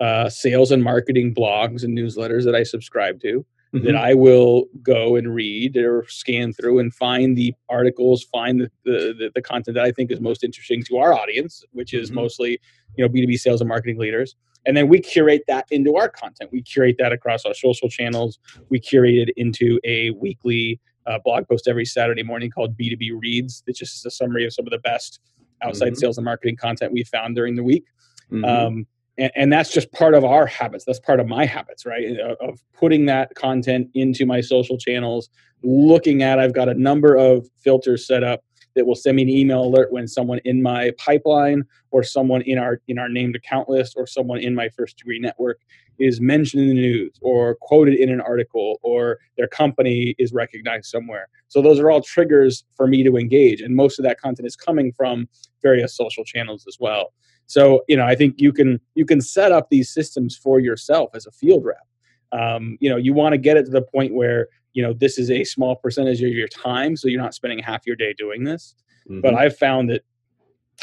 uh, 0.00 0.30
sales 0.30 0.70
and 0.70 0.82
marketing 0.82 1.34
blogs 1.34 1.84
and 1.84 1.96
newsletters 1.96 2.44
that 2.46 2.54
I 2.54 2.62
subscribe 2.62 3.20
to. 3.20 3.44
Mm-hmm. 3.72 3.86
That 3.86 3.94
I 3.94 4.14
will 4.14 4.64
go 4.82 5.14
and 5.14 5.32
read 5.32 5.76
or 5.76 6.04
scan 6.08 6.52
through 6.52 6.80
and 6.80 6.92
find 6.92 7.38
the 7.38 7.54
articles, 7.68 8.24
find 8.24 8.60
the, 8.60 8.68
the, 8.84 9.30
the 9.32 9.40
content 9.40 9.76
that 9.76 9.84
I 9.84 9.92
think 9.92 10.10
is 10.10 10.20
most 10.20 10.42
interesting 10.42 10.82
to 10.88 10.96
our 10.96 11.14
audience, 11.14 11.64
which 11.70 11.94
is 11.94 12.08
mm-hmm. 12.08 12.16
mostly 12.16 12.58
you 12.96 13.04
know 13.04 13.08
B2B 13.08 13.38
sales 13.38 13.60
and 13.60 13.68
marketing 13.68 13.96
leaders 13.96 14.34
and 14.66 14.76
then 14.76 14.88
we 14.88 15.00
curate 15.00 15.42
that 15.48 15.66
into 15.70 15.96
our 15.96 16.08
content 16.08 16.50
we 16.52 16.62
curate 16.62 16.96
that 16.98 17.12
across 17.12 17.44
our 17.44 17.54
social 17.54 17.88
channels 17.88 18.38
we 18.68 18.78
curate 18.78 19.28
it 19.28 19.34
into 19.36 19.78
a 19.84 20.10
weekly 20.10 20.80
uh, 21.06 21.18
blog 21.24 21.48
post 21.48 21.68
every 21.68 21.84
saturday 21.84 22.22
morning 22.22 22.50
called 22.50 22.76
b2b 22.76 23.10
reads 23.20 23.62
that 23.66 23.76
just 23.76 23.96
is 23.96 24.04
a 24.04 24.10
summary 24.10 24.44
of 24.44 24.52
some 24.52 24.66
of 24.66 24.70
the 24.70 24.78
best 24.78 25.20
outside 25.62 25.88
mm-hmm. 25.88 25.96
sales 25.96 26.18
and 26.18 26.24
marketing 26.24 26.56
content 26.56 26.92
we 26.92 27.02
found 27.04 27.34
during 27.34 27.56
the 27.56 27.62
week 27.62 27.84
mm-hmm. 28.30 28.44
um, 28.44 28.86
and, 29.20 29.30
and, 29.36 29.52
that's 29.52 29.72
just 29.72 29.92
part 29.92 30.14
of 30.14 30.24
our 30.24 30.46
habits 30.46 30.84
that's 30.84 31.00
part 31.00 31.20
of 31.20 31.28
my 31.28 31.44
habits 31.44 31.86
right 31.86 32.18
uh, 32.18 32.34
of 32.40 32.60
putting 32.74 33.06
that 33.06 33.34
content 33.34 33.88
into 33.94 34.26
my 34.26 34.40
social 34.40 34.76
channels 34.76 35.28
looking 35.62 36.22
at 36.22 36.38
i've 36.38 36.54
got 36.54 36.68
a 36.68 36.74
number 36.74 37.16
of 37.16 37.46
filters 37.62 38.06
set 38.06 38.24
up 38.24 38.42
that 38.74 38.86
will 38.86 38.94
send 38.94 39.16
me 39.16 39.22
an 39.22 39.28
email 39.28 39.62
alert 39.64 39.92
when 39.92 40.06
someone 40.06 40.40
in 40.44 40.62
my 40.62 40.92
pipeline 40.98 41.64
or 41.90 42.02
someone 42.02 42.42
in 42.42 42.58
our 42.58 42.80
in 42.88 42.98
our 42.98 43.08
named 43.08 43.36
account 43.36 43.68
list 43.68 43.94
or 43.96 44.06
someone 44.06 44.38
in 44.38 44.54
my 44.54 44.68
first 44.68 44.96
degree 44.96 45.18
network 45.18 45.60
is 45.98 46.20
mentioned 46.20 46.62
in 46.62 46.68
the 46.68 46.74
news 46.74 47.12
or 47.20 47.56
quoted 47.60 47.94
in 47.94 48.10
an 48.10 48.20
article 48.20 48.78
or 48.82 49.18
their 49.36 49.48
company 49.48 50.14
is 50.18 50.32
recognized 50.32 50.86
somewhere. 50.86 51.28
So 51.48 51.60
those 51.60 51.78
are 51.78 51.90
all 51.90 52.00
triggers 52.00 52.64
for 52.74 52.86
me 52.86 53.02
to 53.04 53.16
engage 53.16 53.60
and 53.60 53.74
most 53.74 53.98
of 53.98 54.04
that 54.04 54.20
content 54.20 54.46
is 54.46 54.56
coming 54.56 54.92
from 54.92 55.28
various 55.62 55.94
social 55.94 56.24
channels 56.24 56.64
as 56.66 56.78
well. 56.80 57.12
So, 57.50 57.82
you 57.88 57.96
know, 57.96 58.06
I 58.06 58.14
think 58.14 58.36
you 58.38 58.52
can 58.52 58.80
you 58.94 59.04
can 59.04 59.20
set 59.20 59.50
up 59.52 59.68
these 59.70 59.90
systems 59.90 60.36
for 60.36 60.60
yourself 60.60 61.10
as 61.14 61.26
a 61.26 61.32
field 61.32 61.64
rep. 61.64 61.86
Um, 62.32 62.78
you 62.80 62.88
know, 62.88 62.96
you 62.96 63.12
want 63.12 63.32
to 63.32 63.38
get 63.38 63.56
it 63.56 63.64
to 63.64 63.70
the 63.70 63.82
point 63.82 64.14
where 64.14 64.48
you 64.72 64.82
know 64.82 64.92
this 64.92 65.18
is 65.18 65.30
a 65.30 65.44
small 65.44 65.76
percentage 65.76 66.22
of 66.22 66.30
your 66.30 66.48
time 66.48 66.96
so 66.96 67.08
you're 67.08 67.20
not 67.20 67.34
spending 67.34 67.58
half 67.58 67.86
your 67.86 67.96
day 67.96 68.14
doing 68.16 68.44
this 68.44 68.74
mm-hmm. 69.08 69.20
but 69.20 69.34
i've 69.34 69.56
found 69.56 69.90
that 69.90 70.02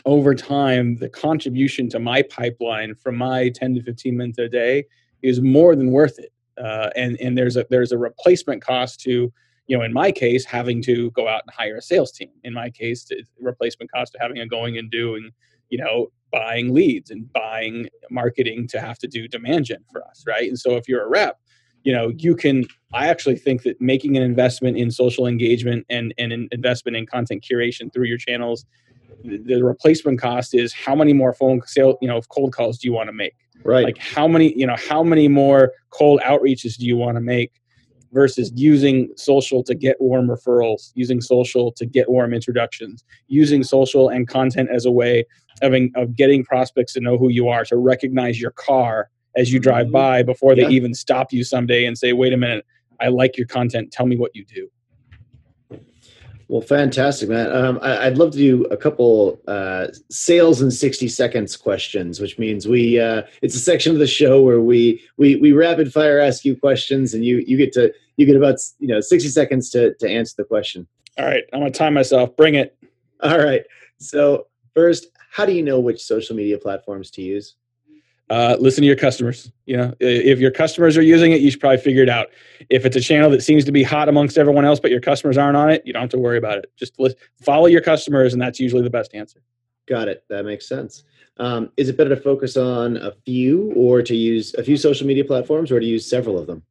over 0.06 0.36
time 0.36 0.96
the 0.98 1.10
contribution 1.10 1.90
to 1.90 2.00
my 2.00 2.22
pipeline 2.22 2.94
from 2.96 3.16
my 3.18 3.50
10 3.50 3.76
to 3.76 3.84
15 3.84 4.18
minutes 4.18 4.38
a 4.38 4.50
day 4.50 4.86
is 5.24 5.42
more 5.42 5.76
than 5.76 5.92
worth 5.92 6.20
it 6.20 6.32
uh, 6.62 6.90
and 6.96 7.18
and 7.22 7.38
there's 7.38 7.56
a 7.56 7.66
there's 7.70 7.92
a 7.92 7.98
replacement 7.98 8.62
cost 8.62 9.00
to 9.00 9.32
you 9.68 9.78
know 9.78 9.84
in 9.84 9.94
my 9.94 10.12
case 10.12 10.46
having 10.46 10.82
to 10.82 11.12
go 11.12 11.28
out 11.28 11.42
and 11.46 11.54
hire 11.56 11.78
a 11.78 11.82
sales 11.82 12.12
team 12.12 12.30
in 12.44 12.54
my 12.54 12.70
case 12.70 13.06
the 13.06 13.24
replacement 13.40 13.92
cost 13.92 14.14
of 14.16 14.22
having 14.22 14.40
a 14.40 14.48
going 14.48 14.78
and 14.78 14.92
doing 14.92 15.32
you 15.70 15.78
know 15.78 16.08
buying 16.32 16.74
leads 16.74 17.10
and 17.10 17.32
buying 17.32 17.88
marketing 18.12 18.68
to 18.68 18.82
have 18.82 19.00
to 19.00 19.08
do 19.08 19.28
demand 19.28 19.66
gen 19.66 19.84
for 19.92 20.04
us 20.06 20.24
right? 20.28 20.48
And 20.48 20.60
so 20.60 20.76
if 20.76 20.88
you're 20.88 21.04
a 21.04 21.10
rep 21.10 21.40
you 21.84 21.94
know 21.94 22.12
you 22.18 22.36
can 22.36 22.66
i 22.94 23.08
actually 23.08 23.36
think 23.36 23.64
that 23.64 23.80
making 23.80 24.18
an 24.18 24.24
investment 24.24 24.76
in 24.78 24.90
social 24.92 25.28
engagement 25.28 25.86
and, 25.90 26.14
and 26.18 26.34
an 26.34 26.50
investment 26.52 26.98
in 26.98 27.06
content 27.06 27.46
curation 27.48 27.94
through 27.94 28.06
your 28.06 28.18
channels 28.18 28.66
the 29.24 29.62
replacement 29.62 30.20
cost 30.20 30.54
is 30.54 30.74
how 30.74 30.96
many 30.96 31.14
more 31.14 31.34
phone 31.34 31.62
sale 31.66 31.98
you 32.02 32.08
know 32.08 32.22
cold 32.30 32.54
calls 32.54 32.78
do 32.78 32.88
you 32.88 32.94
want 32.94 33.08
to 33.08 33.14
make? 33.14 33.36
Right. 33.64 33.86
Like 33.86 33.98
how 33.98 34.28
many 34.28 34.58
you 34.58 34.68
know 34.68 34.76
how 34.78 35.04
many 35.04 35.28
more 35.28 35.74
cold 35.90 36.22
outreaches 36.22 36.78
do 36.78 36.86
you 36.86 36.98
want 36.98 37.16
to 37.16 37.22
make 37.22 37.54
versus 38.12 38.52
using 38.56 39.10
social 39.16 39.64
to 39.64 39.76
get 39.76 40.00
warm 40.00 40.28
referrals 40.28 40.92
using 40.96 41.22
social 41.22 41.72
to 41.72 41.86
get 41.86 42.10
warm 42.10 42.34
introductions 42.34 43.04
using 43.28 43.64
social 43.64 44.10
and 44.10 44.28
content 44.28 44.70
as 44.74 44.86
a 44.86 44.92
way 44.92 45.26
of, 45.62 45.74
of 45.96 46.16
getting 46.16 46.44
prospects 46.44 46.94
to 46.94 47.02
know 47.02 47.18
who 47.18 47.30
you 47.30 47.48
are 47.48 47.66
to 47.66 47.78
recognize 47.78 48.40
your 48.40 48.52
car 48.52 49.10
as 49.38 49.54
you 49.54 49.60
drive 49.60 49.86
mm-hmm. 49.86 49.94
by 49.94 50.24
before 50.24 50.56
they 50.56 50.64
yeah. 50.64 50.70
even 50.70 50.94
stop 50.94 51.32
you 51.32 51.44
someday 51.44 51.86
and 51.86 51.98
say, 51.98 52.12
wait 52.12 52.34
a 52.34 52.38
minute, 52.38 52.66
I 53.00 53.10
like 53.10 53.38
your 53.38 53.48
content. 53.48 53.92
Tell 53.92 54.06
me 54.06 54.18
what 54.18 54.36
you 54.36 54.44
do. 54.44 54.70
Well, 56.50 56.62
fantastic, 56.62 57.28
man. 57.28 57.52
Um, 57.52 57.78
I, 57.82 58.08
would 58.08 58.18
love 58.18 58.32
to 58.32 58.38
do 58.38 58.64
a 58.66 58.78
couple 58.78 59.38
uh, 59.48 59.88
sales 60.10 60.62
in 60.62 60.72
sixty 60.72 61.10
seconds 61.10 61.58
questions, 61.58 62.22
which 62.22 62.40
means 62.40 62.68
we 62.68 63.00
uh, 63.00 63.24
it's 63.42 63.56
a 63.56 63.60
section 63.60 63.92
of 63.92 64.00
the 64.00 64.08
show 64.08 64.42
where 64.42 64.62
we 64.62 65.02
we 65.18 65.36
we 65.36 65.52
rapid 65.52 65.92
fire 65.92 66.20
ask 66.20 66.46
you 66.46 66.56
questions, 66.56 67.14
and 67.14 67.26
you 67.26 67.44
you 67.46 67.58
get 67.58 67.74
to 67.74 67.94
you 68.16 68.26
get 68.26 68.38
about 68.38 68.56
you 68.80 68.88
know 68.88 69.02
sixty 69.02 69.30
seconds 69.30 69.70
to 69.72 69.94
to 69.96 70.10
answer 70.10 70.36
the 70.38 70.46
question. 70.46 70.88
All 71.18 71.26
right, 71.26 71.44
I'm 71.52 71.60
gonna 71.60 71.72
time 71.72 71.94
myself. 71.94 72.36
Bring 72.38 72.56
it. 72.56 72.78
All 73.22 73.40
right. 73.40 73.64
So 73.98 74.48
first, 74.74 75.08
how 75.32 75.46
do 75.46 75.52
you 75.52 75.64
know 75.64 75.82
which 75.82 76.02
social 76.02 76.36
media 76.36 76.58
platforms 76.58 77.12
to 77.12 77.22
use? 77.22 77.56
Uh, 78.30 78.58
listen 78.60 78.82
to 78.82 78.88
your 78.88 78.96
customers. 78.96 79.52
You 79.66 79.78
know, 79.78 79.94
if 80.00 80.40
your 80.40 80.52
customers 80.52 80.98
are 80.98 81.02
using 81.02 81.32
it, 81.32 81.42
you 81.42 81.50
should 81.52 81.60
probably 81.60 81.78
figure 81.78 82.04
it 82.04 82.10
out. 82.10 82.28
If 82.70 82.86
it's 82.86 82.96
a 82.96 83.02
channel 83.02 83.30
that 83.32 83.42
seems 83.42 83.64
to 83.66 83.72
be 83.72 83.84
hot 83.84 84.10
amongst 84.10 84.38
everyone 84.38 84.66
else, 84.66 84.80
but 84.80 84.92
your 84.92 85.00
customers 85.00 85.38
aren't 85.38 85.58
on 85.58 85.70
it, 85.70 85.84
you 85.86 85.94
don't 85.94 86.02
have 86.02 86.10
to 86.12 86.20
worry 86.20 86.38
about 86.38 86.58
it. 86.58 86.72
Just 86.76 87.00
list, 87.00 87.18
follow 87.42 87.68
your 87.68 87.82
customers, 87.82 88.34
and 88.34 88.42
that's 88.42 88.60
usually 88.60 88.84
the 88.84 88.90
best 88.90 89.14
answer. 89.14 89.42
Got 89.88 90.10
it. 90.10 90.24
That 90.30 90.44
makes 90.44 90.68
sense. 90.68 91.04
Um, 91.38 91.72
is 91.78 91.88
it 91.88 91.98
better 91.98 92.10
to 92.10 92.22
focus 92.22 92.58
on 92.58 92.98
a 92.98 93.12
few, 93.26 93.72
or 93.76 94.02
to 94.02 94.16
use 94.16 94.54
a 94.56 94.64
few 94.64 94.76
social 94.76 95.08
media 95.08 95.24
platforms, 95.24 95.72
or 95.72 95.80
to 95.80 95.86
use 95.86 96.10
several 96.10 96.38
of 96.38 96.48
them? 96.48 96.64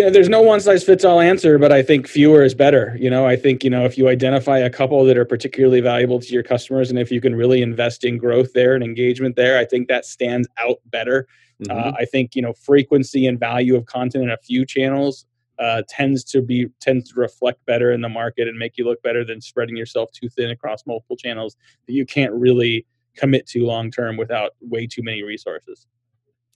Know 0.00 0.10
there's 0.10 0.28
no 0.28 0.40
one 0.40 0.60
size 0.60 0.82
fits 0.82 1.04
all 1.04 1.20
answer 1.20 1.58
but 1.58 1.70
i 1.70 1.82
think 1.82 2.08
fewer 2.08 2.42
is 2.42 2.54
better. 2.54 2.96
You 2.98 3.10
know 3.10 3.26
i 3.26 3.36
think 3.36 3.62
you 3.62 3.70
know 3.70 3.84
if 3.84 3.98
you 3.98 4.08
identify 4.08 4.58
a 4.58 4.70
couple 4.70 5.04
that 5.04 5.18
are 5.18 5.24
particularly 5.24 5.80
valuable 5.80 6.18
to 6.20 6.32
your 6.32 6.42
customers 6.42 6.90
and 6.90 6.98
if 6.98 7.10
you 7.10 7.20
can 7.20 7.34
really 7.34 7.62
invest 7.62 8.04
in 8.04 8.16
growth 8.16 8.52
there 8.54 8.74
and 8.74 8.82
engagement 8.82 9.36
there 9.36 9.58
i 9.58 9.64
think 9.64 9.88
that 9.88 10.04
stands 10.04 10.48
out 10.58 10.78
better. 10.86 11.26
Mm-hmm. 11.62 11.78
uh, 11.78 11.92
i 11.98 12.04
think 12.06 12.34
you 12.34 12.42
know 12.42 12.54
frequency 12.54 13.26
and 13.26 13.38
value 13.38 13.76
of 13.76 13.86
content 13.86 14.24
in 14.24 14.30
a 14.30 14.38
few 14.38 14.64
channels 14.64 15.26
uh, 15.58 15.82
tends 15.88 16.24
to 16.24 16.40
be 16.40 16.66
tends 16.80 17.12
to 17.12 17.20
reflect 17.20 17.64
better 17.66 17.92
in 17.92 18.00
the 18.00 18.08
market 18.08 18.48
and 18.48 18.58
make 18.58 18.76
you 18.76 18.84
look 18.84 19.00
better 19.02 19.24
than 19.24 19.40
spreading 19.40 19.76
yourself 19.76 20.10
too 20.10 20.28
thin 20.28 20.50
across 20.50 20.84
multiple 20.86 21.16
channels 21.16 21.56
that 21.86 21.92
you 21.92 22.06
can't 22.06 22.32
really 22.32 22.86
commit 23.16 23.46
to 23.46 23.64
long 23.64 23.90
term 23.90 24.16
without 24.16 24.52
way 24.60 24.86
too 24.86 25.02
many 25.02 25.22
resources 25.22 25.86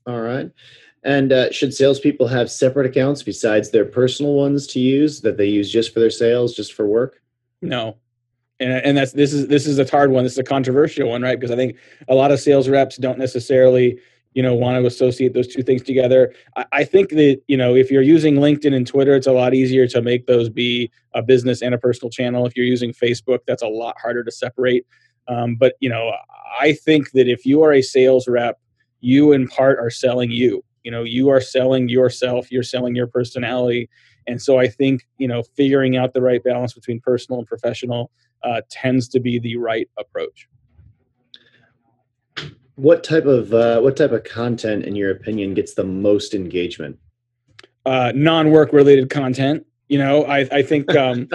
all 0.07 0.21
right 0.21 0.51
and 1.07 1.33
uh, 1.33 1.53
should 1.53 1.73
salespeople 1.73 2.27
have 2.27 2.51
separate 2.51 2.85
accounts 2.85 3.23
besides 3.23 3.71
their 3.71 3.85
personal 3.85 4.35
ones 4.35 4.67
to 4.67 4.81
use 4.81 5.21
that 5.21 5.37
they 5.37 5.47
use 5.47 5.71
just 5.71 5.95
for 5.95 6.01
their 6.01 6.11
sales, 6.11 6.53
just 6.53 6.73
for 6.73 6.85
work? 6.85 7.23
No, 7.63 7.97
and 8.59 8.73
and 8.73 8.97
that's 8.97 9.13
this 9.13 9.33
is 9.33 9.47
this 9.47 9.67
is 9.67 9.79
a 9.79 9.89
hard 9.89 10.11
one. 10.11 10.25
This 10.25 10.33
is 10.33 10.39
a 10.39 10.45
controversial 10.45 11.09
one, 11.09 11.23
right? 11.23 11.39
Because 11.39 11.53
I 11.53 11.57
think 11.57 11.77
a 12.09 12.15
lot 12.15 12.33
of 12.33 12.41
sales 12.41 12.69
reps 12.69 12.97
don't 12.97 13.19
necessarily 13.19 14.01
you 14.35 14.43
know 14.43 14.53
want 14.55 14.83
to 14.83 14.87
associate 14.87 15.33
those 15.33 15.47
two 15.47 15.63
things 15.63 15.83
together. 15.83 16.35
I, 16.57 16.67
I 16.73 16.85
think 16.85 17.11
that 17.11 17.41
you 17.47 17.57
know 17.57 17.77
if 17.77 17.89
you're 17.89 18.03
using 18.03 18.37
LinkedIn 18.37 18.75
and 18.75 18.87
Twitter, 18.87 19.15
it's 19.15 19.29
a 19.29 19.33
lot 19.33 19.55
easier 19.55 19.87
to 19.87 20.03
make 20.03 20.27
those 20.27 20.49
be 20.49 20.91
a 21.15 21.23
business 21.23 21.63
and 21.63 21.73
a 21.73 21.79
personal 21.79 22.11
channel. 22.11 22.47
If 22.47 22.57
you're 22.57 22.67
using 22.67 22.93
Facebook, 22.93 23.41
that's 23.47 23.63
a 23.63 23.69
lot 23.69 23.97
harder 24.01 24.25
to 24.25 24.33
separate. 24.33 24.85
Um, 25.29 25.55
but 25.55 25.75
you 25.79 25.89
know, 25.89 26.13
I 26.61 26.73
think 26.73 27.13
that 27.13 27.29
if 27.29 27.47
you 27.47 27.63
are 27.63 27.73
a 27.73 27.83
sales 27.83 28.27
rep, 28.27 28.59
you 29.01 29.33
in 29.33 29.49
part 29.49 29.79
are 29.79 29.91
selling 29.91 30.31
you. 30.31 30.65
You 30.85 30.91
know 30.91 31.03
you 31.03 31.29
are 31.31 31.41
selling 31.41 31.89
yourself 31.89 32.51
you're 32.51 32.63
selling 32.63 32.95
your 32.95 33.07
personality. 33.07 33.89
And 34.29 34.41
so 34.43 34.59
i 34.59 34.69
think 34.69 35.07
you 35.19 35.29
know 35.29 35.43
figuring 35.57 35.97
out 35.97 36.13
the 36.13 36.23
right 36.23 36.43
balance 36.43 36.75
between 36.75 37.01
personal 37.01 37.39
and 37.39 37.49
professional 37.49 38.11
uh, 38.43 38.61
tends 38.71 39.09
to 39.09 39.21
be 39.21 39.39
the 39.39 39.57
right 39.57 39.89
approach. 39.99 40.49
What 42.77 43.03
type 43.03 43.25
of 43.25 43.55
uh, 43.55 43.81
what 43.81 43.97
type 43.97 44.13
of 44.13 44.25
content 44.25 44.85
in 44.85 44.95
your 44.95 45.11
opinion 45.11 45.55
gets 45.55 45.75
the 45.75 45.85
most 45.85 46.35
engagement? 46.35 46.99
Uh, 47.87 48.13
non-work 48.15 48.73
related 48.73 49.11
content 49.11 49.65
you 49.89 49.99
know 49.99 50.25
i 50.25 50.39
i 50.53 50.63
think 50.63 50.95
um 50.97 51.29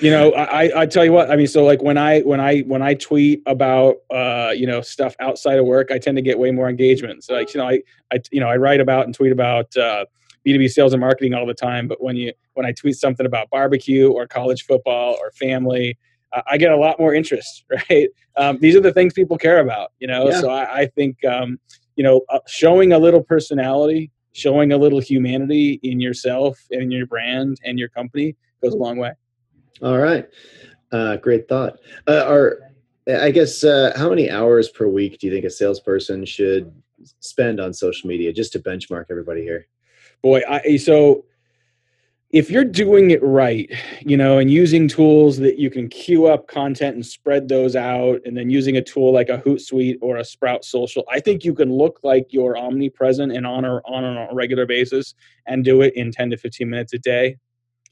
you 0.00 0.10
know 0.10 0.32
i 0.34 0.82
i 0.82 0.86
tell 0.86 1.04
you 1.04 1.12
what 1.12 1.30
i 1.30 1.36
mean 1.36 1.46
so 1.46 1.64
like 1.64 1.82
when 1.82 1.98
i 1.98 2.20
when 2.20 2.40
i 2.40 2.60
when 2.60 2.82
i 2.82 2.94
tweet 2.94 3.42
about 3.46 3.96
uh 4.10 4.52
you 4.54 4.66
know 4.66 4.80
stuff 4.80 5.14
outside 5.20 5.58
of 5.58 5.66
work 5.66 5.90
i 5.90 5.98
tend 5.98 6.16
to 6.16 6.22
get 6.22 6.38
way 6.38 6.50
more 6.50 6.68
engagement. 6.68 7.24
So 7.24 7.34
like 7.34 7.52
you 7.54 7.60
know 7.60 7.68
i 7.68 7.80
i 8.12 8.20
you 8.30 8.40
know 8.40 8.48
i 8.48 8.56
write 8.56 8.80
about 8.80 9.06
and 9.06 9.14
tweet 9.14 9.32
about 9.32 9.76
uh 9.76 10.04
b2b 10.46 10.70
sales 10.70 10.92
and 10.92 11.00
marketing 11.00 11.34
all 11.34 11.46
the 11.46 11.54
time 11.54 11.88
but 11.88 12.02
when 12.02 12.16
you 12.16 12.32
when 12.54 12.64
i 12.64 12.72
tweet 12.72 12.96
something 12.96 13.26
about 13.26 13.50
barbecue 13.50 14.10
or 14.10 14.26
college 14.26 14.64
football 14.64 15.16
or 15.20 15.30
family 15.32 15.98
uh, 16.32 16.42
i 16.46 16.56
get 16.56 16.70
a 16.70 16.76
lot 16.76 16.98
more 17.00 17.14
interest 17.14 17.64
right? 17.90 18.08
Um, 18.36 18.58
these 18.60 18.76
are 18.76 18.80
the 18.80 18.92
things 18.92 19.12
people 19.12 19.38
care 19.38 19.60
about 19.60 19.92
you 19.98 20.06
know? 20.06 20.28
Yeah. 20.28 20.40
so 20.40 20.50
I, 20.50 20.80
I 20.80 20.86
think 20.86 21.24
um 21.24 21.58
you 21.96 22.04
know 22.04 22.20
uh, 22.28 22.38
showing 22.46 22.92
a 22.92 22.98
little 22.98 23.22
personality 23.22 24.12
showing 24.36 24.72
a 24.72 24.76
little 24.76 25.00
humanity 25.00 25.80
in 25.82 25.98
yourself 25.98 26.58
and 26.70 26.82
in 26.82 26.90
your 26.90 27.06
brand 27.06 27.58
and 27.64 27.78
your 27.78 27.88
company 27.88 28.36
goes 28.62 28.74
a 28.74 28.76
long 28.76 28.98
way. 28.98 29.12
All 29.82 29.96
right. 29.96 30.28
Uh, 30.92 31.16
great 31.16 31.48
thought. 31.48 31.78
Uh, 32.06 32.24
are 32.28 32.58
I 33.08 33.30
guess 33.30 33.64
uh, 33.64 33.92
how 33.96 34.10
many 34.10 34.30
hours 34.30 34.68
per 34.68 34.86
week 34.88 35.18
do 35.18 35.26
you 35.26 35.32
think 35.32 35.44
a 35.44 35.50
salesperson 35.50 36.24
should 36.24 36.72
spend 37.20 37.60
on 37.60 37.72
social 37.72 38.08
media 38.08 38.32
just 38.32 38.52
to 38.52 38.58
benchmark 38.58 39.06
everybody 39.10 39.42
here? 39.42 39.66
Boy, 40.22 40.42
I 40.48 40.76
so 40.76 41.24
if 42.36 42.50
you're 42.50 42.64
doing 42.64 43.12
it 43.12 43.22
right, 43.22 43.72
you 44.00 44.14
know, 44.14 44.36
and 44.36 44.50
using 44.50 44.88
tools 44.88 45.38
that 45.38 45.58
you 45.58 45.70
can 45.70 45.88
queue 45.88 46.26
up 46.26 46.48
content 46.48 46.94
and 46.94 47.06
spread 47.06 47.48
those 47.48 47.74
out, 47.74 48.20
and 48.26 48.36
then 48.36 48.50
using 48.50 48.76
a 48.76 48.82
tool 48.82 49.10
like 49.10 49.30
a 49.30 49.38
Hootsuite 49.38 49.96
or 50.02 50.18
a 50.18 50.24
Sprout 50.24 50.62
Social, 50.62 51.02
I 51.10 51.18
think 51.18 51.44
you 51.44 51.54
can 51.54 51.72
look 51.72 51.98
like 52.02 52.26
you're 52.34 52.58
omnipresent 52.58 53.32
and 53.32 53.46
on 53.46 53.64
a, 53.64 53.76
on 53.86 54.04
a 54.04 54.34
regular 54.34 54.66
basis 54.66 55.14
and 55.46 55.64
do 55.64 55.80
it 55.80 55.94
in 55.96 56.12
10 56.12 56.28
to 56.28 56.36
15 56.36 56.68
minutes 56.68 56.92
a 56.92 56.98
day. 56.98 57.38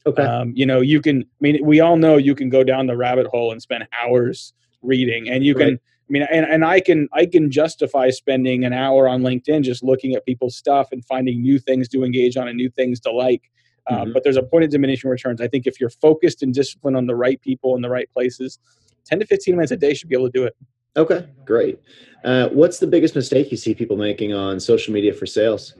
Okay. 0.05 0.21
Um, 0.21 0.53
you 0.55 0.67
know, 0.67 0.79
you 0.79 1.01
can, 1.01 1.21
I 1.21 1.39
mean, 1.39 1.65
we 1.65 1.79
all 1.79 1.97
know 1.97 2.17
you 2.17 2.35
can 2.35 2.49
go 2.49 2.63
down 2.63 2.85
the 2.85 2.95
rabbit 2.95 3.25
hole 3.25 3.51
and 3.51 3.59
spend 3.59 3.87
hours 3.99 4.53
reading, 4.83 5.27
and 5.27 5.43
you 5.43 5.55
right. 5.55 5.69
can, 5.69 5.73
I 5.73 6.09
mean, 6.09 6.27
and, 6.31 6.45
and 6.45 6.63
I 6.63 6.81
can 6.81 7.09
I 7.13 7.25
can 7.25 7.49
justify 7.49 8.11
spending 8.11 8.63
an 8.63 8.73
hour 8.73 9.09
on 9.09 9.23
LinkedIn 9.23 9.63
just 9.63 9.83
looking 9.83 10.13
at 10.13 10.23
people's 10.23 10.55
stuff 10.55 10.89
and 10.91 11.03
finding 11.03 11.41
new 11.41 11.57
things 11.57 11.87
to 11.89 12.03
engage 12.03 12.37
on 12.37 12.47
and 12.47 12.55
new 12.55 12.69
things 12.69 12.99
to 12.99 13.11
like 13.11 13.49
um, 13.87 13.97
mm-hmm. 13.97 14.11
But 14.13 14.23
there's 14.23 14.37
a 14.37 14.43
point 14.43 14.63
of 14.63 14.69
diminishing 14.69 15.09
returns. 15.09 15.41
I 15.41 15.47
think 15.47 15.67
if 15.67 15.79
you're 15.79 15.89
focused 15.89 16.41
and 16.41 16.53
disciplined 16.53 16.97
on 16.97 17.05
the 17.05 17.15
right 17.15 17.39
people 17.41 17.75
in 17.75 17.81
the 17.81 17.89
right 17.89 18.09
places, 18.11 18.59
10 19.05 19.19
to 19.19 19.25
15 19.25 19.55
minutes 19.55 19.71
a 19.71 19.77
day 19.77 19.93
should 19.93 20.09
be 20.09 20.15
able 20.15 20.27
to 20.27 20.31
do 20.31 20.43
it. 20.43 20.55
Okay, 20.97 21.27
great. 21.45 21.79
Uh, 22.23 22.49
what's 22.49 22.79
the 22.79 22.87
biggest 22.87 23.15
mistake 23.15 23.51
you 23.51 23.57
see 23.57 23.75
people 23.75 23.97
making 23.97 24.33
on 24.33 24.59
social 24.59 24.93
media 24.93 25.13
for 25.13 25.25
sales? 25.25 25.75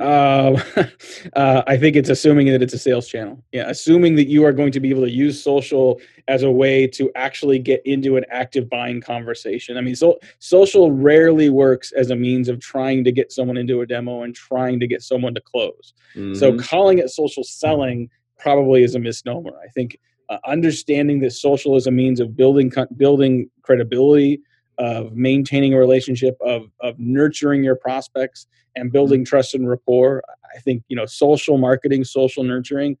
Uh, 0.00 0.60
uh, 1.34 1.62
I 1.66 1.76
think 1.76 1.96
it's 1.96 2.08
assuming 2.08 2.48
that 2.48 2.62
it's 2.62 2.74
a 2.74 2.78
sales 2.78 3.08
channel. 3.08 3.42
Yeah, 3.52 3.68
assuming 3.68 4.14
that 4.16 4.28
you 4.28 4.44
are 4.44 4.52
going 4.52 4.72
to 4.72 4.80
be 4.80 4.90
able 4.90 5.02
to 5.02 5.10
use 5.10 5.42
social 5.42 6.00
as 6.28 6.42
a 6.42 6.50
way 6.50 6.86
to 6.88 7.10
actually 7.14 7.58
get 7.58 7.80
into 7.84 8.16
an 8.16 8.24
active 8.30 8.68
buying 8.68 9.00
conversation. 9.00 9.76
I 9.76 9.80
mean, 9.80 9.96
so 9.96 10.18
social 10.38 10.92
rarely 10.92 11.48
works 11.50 11.92
as 11.92 12.10
a 12.10 12.16
means 12.16 12.48
of 12.48 12.60
trying 12.60 13.04
to 13.04 13.12
get 13.12 13.32
someone 13.32 13.56
into 13.56 13.80
a 13.80 13.86
demo 13.86 14.22
and 14.22 14.34
trying 14.34 14.80
to 14.80 14.86
get 14.86 15.02
someone 15.02 15.34
to 15.34 15.40
close. 15.40 15.94
Mm-hmm. 16.14 16.34
So 16.34 16.56
calling 16.58 16.98
it 16.98 17.10
social 17.10 17.44
selling 17.44 18.10
probably 18.38 18.82
is 18.82 18.94
a 18.94 18.98
misnomer. 18.98 19.52
I 19.64 19.68
think 19.68 19.98
uh, 20.28 20.38
understanding 20.44 21.20
that 21.20 21.32
social 21.32 21.76
is 21.76 21.86
a 21.86 21.90
means 21.90 22.20
of 22.20 22.36
building 22.36 22.72
building 22.96 23.50
credibility 23.62 24.40
of 24.78 25.14
maintaining 25.14 25.74
a 25.74 25.78
relationship, 25.78 26.36
of 26.40 26.70
of 26.80 26.98
nurturing 26.98 27.64
your 27.64 27.76
prospects 27.76 28.46
and 28.76 28.92
building 28.92 29.20
mm-hmm. 29.20 29.28
trust 29.28 29.54
and 29.54 29.68
rapport. 29.68 30.22
I 30.54 30.58
think 30.60 30.82
you 30.88 30.96
know 30.96 31.06
social 31.06 31.58
marketing, 31.58 32.04
social 32.04 32.44
nurturing, 32.44 32.96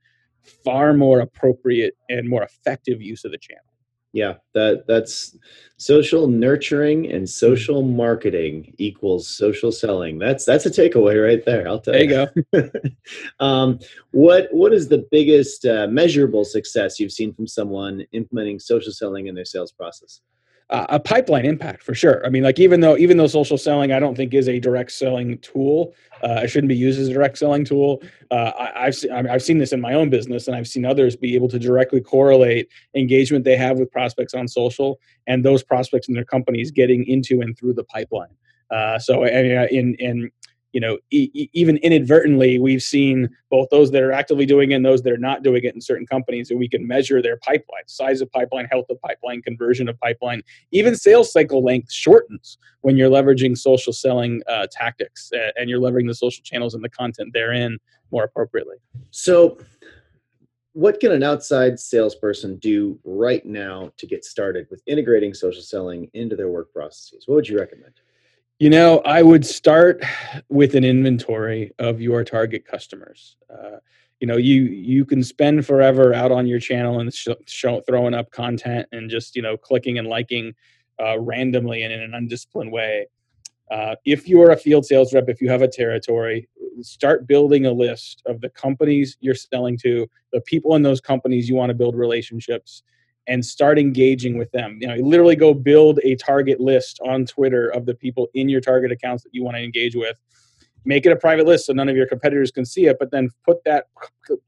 far 0.64 0.92
more 0.92 1.20
appropriate 1.20 1.96
and 2.08 2.28
more 2.28 2.42
effective 2.42 3.00
use 3.00 3.24
of 3.24 3.32
the 3.32 3.38
channel. 3.38 3.62
Yeah, 4.12 4.34
that 4.54 4.86
that's 4.88 5.36
social 5.76 6.28
nurturing 6.28 7.10
and 7.12 7.28
social 7.28 7.82
marketing 7.82 8.74
equals 8.78 9.28
social 9.28 9.70
selling. 9.70 10.18
That's 10.18 10.46
that's 10.46 10.64
a 10.64 10.70
takeaway 10.70 11.22
right 11.22 11.44
there. 11.44 11.68
I'll 11.68 11.78
tell 11.78 11.92
there 11.92 12.04
you. 12.04 12.08
There 12.08 12.30
you 12.52 12.70
go. 12.70 12.80
um, 13.44 13.78
what 14.12 14.48
what 14.50 14.72
is 14.72 14.88
the 14.88 15.06
biggest 15.10 15.66
uh, 15.66 15.88
measurable 15.88 16.44
success 16.46 16.98
you've 16.98 17.12
seen 17.12 17.34
from 17.34 17.46
someone 17.46 18.06
implementing 18.12 18.58
social 18.58 18.92
selling 18.92 19.26
in 19.26 19.34
their 19.34 19.44
sales 19.44 19.72
process? 19.72 20.22
Uh, 20.70 20.86
a 20.90 21.00
pipeline 21.00 21.46
impact 21.46 21.82
for 21.82 21.94
sure. 21.94 22.24
I 22.26 22.28
mean, 22.28 22.42
like 22.42 22.58
even 22.58 22.80
though 22.80 22.96
even 22.96 23.16
though 23.16 23.26
social 23.26 23.56
selling, 23.56 23.92
I 23.92 23.98
don't 23.98 24.14
think 24.14 24.34
is 24.34 24.48
a 24.48 24.60
direct 24.60 24.92
selling 24.92 25.38
tool. 25.38 25.94
Uh, 26.22 26.40
it 26.42 26.48
shouldn't 26.48 26.68
be 26.68 26.76
used 26.76 27.00
as 27.00 27.08
a 27.08 27.12
direct 27.12 27.38
selling 27.38 27.64
tool. 27.64 28.02
Uh, 28.30 28.52
I, 28.58 28.84
have 28.86 28.94
se- 28.94 29.08
I've 29.08 29.42
seen 29.42 29.58
this 29.58 29.72
in 29.72 29.80
my 29.80 29.94
own 29.94 30.10
business, 30.10 30.48
and 30.48 30.56
I've 30.56 30.66
seen 30.66 30.84
others 30.84 31.14
be 31.14 31.34
able 31.36 31.48
to 31.48 31.58
directly 31.58 32.00
correlate 32.00 32.68
engagement 32.94 33.44
they 33.44 33.56
have 33.56 33.78
with 33.78 33.90
prospects 33.90 34.34
on 34.34 34.48
social 34.48 34.98
and 35.26 35.44
those 35.44 35.62
prospects 35.62 36.08
in 36.08 36.14
their 36.14 36.24
companies 36.24 36.70
getting 36.70 37.06
into 37.06 37.40
and 37.40 37.56
through 37.56 37.74
the 37.74 37.84
pipeline. 37.84 38.34
Uh, 38.70 38.98
so, 38.98 39.24
in 39.24 39.94
in 39.94 40.30
you 40.72 40.80
know, 40.80 40.98
e- 41.10 41.48
even 41.52 41.78
inadvertently, 41.78 42.58
we've 42.58 42.82
seen 42.82 43.28
both 43.50 43.68
those 43.70 43.90
that 43.90 44.02
are 44.02 44.12
actively 44.12 44.46
doing 44.46 44.72
it 44.72 44.74
and 44.74 44.84
those 44.84 45.02
that 45.02 45.12
are 45.12 45.18
not 45.18 45.42
doing 45.42 45.64
it 45.64 45.74
in 45.74 45.80
certain 45.80 46.06
companies, 46.06 46.50
and 46.50 46.58
we 46.58 46.68
can 46.68 46.86
measure 46.86 47.22
their 47.22 47.38
pipeline, 47.38 47.82
size 47.86 48.20
of 48.20 48.30
pipeline, 48.32 48.66
health 48.66 48.86
of 48.90 49.00
pipeline, 49.00 49.40
conversion 49.42 49.88
of 49.88 49.98
pipeline, 50.00 50.42
even 50.72 50.94
sales 50.94 51.32
cycle 51.32 51.64
length 51.64 51.92
shortens 51.92 52.58
when 52.82 52.96
you're 52.96 53.10
leveraging 53.10 53.56
social 53.56 53.92
selling 53.92 54.42
uh, 54.48 54.66
tactics 54.70 55.30
uh, 55.34 55.50
and 55.56 55.70
you're 55.70 55.80
leveraging 55.80 56.06
the 56.08 56.14
social 56.14 56.42
channels 56.44 56.74
and 56.74 56.84
the 56.84 56.88
content 56.90 57.30
therein 57.32 57.78
more 58.10 58.24
appropriately. 58.24 58.76
So, 59.10 59.58
what 60.74 61.00
can 61.00 61.10
an 61.12 61.22
outside 61.22 61.80
salesperson 61.80 62.56
do 62.58 63.00
right 63.02 63.44
now 63.44 63.90
to 63.96 64.06
get 64.06 64.24
started 64.24 64.66
with 64.70 64.82
integrating 64.86 65.34
social 65.34 65.62
selling 65.62 66.08
into 66.14 66.36
their 66.36 66.48
work 66.48 66.72
processes? 66.72 67.24
What 67.26 67.36
would 67.36 67.48
you 67.48 67.58
recommend? 67.58 67.94
You 68.58 68.70
know, 68.70 68.98
I 69.04 69.22
would 69.22 69.46
start 69.46 70.02
with 70.48 70.74
an 70.74 70.82
inventory 70.84 71.70
of 71.78 72.00
your 72.00 72.24
target 72.24 72.64
customers. 72.66 73.36
Uh, 73.48 73.76
you 74.18 74.26
know, 74.26 74.36
you 74.36 74.64
you 74.64 75.04
can 75.04 75.22
spend 75.22 75.64
forever 75.64 76.12
out 76.12 76.32
on 76.32 76.44
your 76.48 76.58
channel 76.58 76.98
and 76.98 77.14
sh- 77.14 77.28
show, 77.46 77.80
throwing 77.82 78.14
up 78.14 78.32
content 78.32 78.88
and 78.90 79.08
just 79.08 79.36
you 79.36 79.42
know 79.42 79.56
clicking 79.56 79.98
and 79.98 80.08
liking 80.08 80.54
uh, 81.00 81.20
randomly 81.20 81.84
and 81.84 81.92
in 81.92 82.00
an 82.00 82.14
undisciplined 82.14 82.72
way. 82.72 83.06
Uh, 83.70 83.94
if 84.04 84.28
you 84.28 84.42
are 84.42 84.50
a 84.50 84.56
field 84.56 84.84
sales 84.84 85.14
rep, 85.14 85.28
if 85.28 85.40
you 85.40 85.48
have 85.48 85.62
a 85.62 85.68
territory, 85.68 86.48
start 86.80 87.28
building 87.28 87.66
a 87.66 87.72
list 87.72 88.22
of 88.26 88.40
the 88.40 88.48
companies 88.48 89.16
you're 89.20 89.36
selling 89.36 89.78
to, 89.78 90.04
the 90.32 90.40
people 90.40 90.74
in 90.74 90.82
those 90.82 91.00
companies 91.00 91.48
you 91.48 91.54
want 91.54 91.70
to 91.70 91.74
build 91.74 91.94
relationships, 91.94 92.82
and 93.28 93.44
start 93.44 93.78
engaging 93.78 94.38
with 94.38 94.50
them. 94.52 94.78
You 94.80 94.88
know, 94.88 94.94
literally 94.96 95.36
go 95.36 95.54
build 95.54 96.00
a 96.02 96.16
target 96.16 96.60
list 96.60 96.98
on 97.06 97.26
Twitter 97.26 97.68
of 97.68 97.86
the 97.86 97.94
people 97.94 98.28
in 98.34 98.48
your 98.48 98.60
target 98.60 98.90
accounts 98.90 99.22
that 99.22 99.34
you 99.34 99.44
want 99.44 99.56
to 99.56 99.62
engage 99.62 99.94
with. 99.94 100.18
Make 100.84 101.04
it 101.04 101.12
a 101.12 101.16
private 101.16 101.46
list 101.46 101.66
so 101.66 101.74
none 101.74 101.88
of 101.88 101.96
your 101.96 102.06
competitors 102.06 102.50
can 102.50 102.64
see 102.64 102.86
it 102.86 102.96
but 102.98 103.10
then 103.10 103.28
put 103.44 103.62
that 103.64 103.88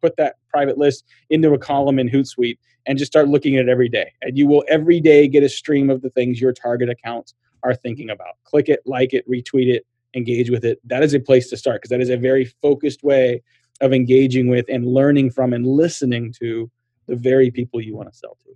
put 0.00 0.16
that 0.16 0.36
private 0.48 0.78
list 0.78 1.04
into 1.28 1.52
a 1.52 1.58
column 1.58 1.98
in 1.98 2.08
hootsuite 2.08 2.58
and 2.86 2.98
just 2.98 3.12
start 3.12 3.28
looking 3.28 3.56
at 3.56 3.66
it 3.66 3.68
every 3.68 3.88
day. 3.88 4.10
And 4.22 4.38
you 4.38 4.46
will 4.46 4.64
every 4.68 5.00
day 5.00 5.28
get 5.28 5.42
a 5.42 5.48
stream 5.48 5.90
of 5.90 6.00
the 6.00 6.10
things 6.10 6.40
your 6.40 6.52
target 6.52 6.88
accounts 6.88 7.34
are 7.62 7.74
thinking 7.74 8.08
about. 8.08 8.36
Click 8.44 8.70
it 8.70 8.80
like 8.86 9.12
it 9.12 9.28
retweet 9.28 9.72
it 9.72 9.86
engage 10.14 10.50
with 10.50 10.64
it. 10.64 10.80
That 10.84 11.02
is 11.02 11.14
a 11.14 11.20
place 11.20 11.50
to 11.50 11.56
start 11.56 11.82
because 11.82 11.90
that 11.90 12.00
is 12.00 12.10
a 12.10 12.16
very 12.16 12.44
focused 12.44 13.02
way 13.02 13.42
of 13.80 13.92
engaging 13.92 14.48
with 14.48 14.66
and 14.68 14.86
learning 14.86 15.30
from 15.30 15.52
and 15.52 15.66
listening 15.66 16.32
to 16.40 16.70
the 17.06 17.16
very 17.16 17.50
people 17.50 17.80
you 17.80 17.96
want 17.96 18.10
to 18.10 18.16
sell 18.16 18.36
to 18.44 18.50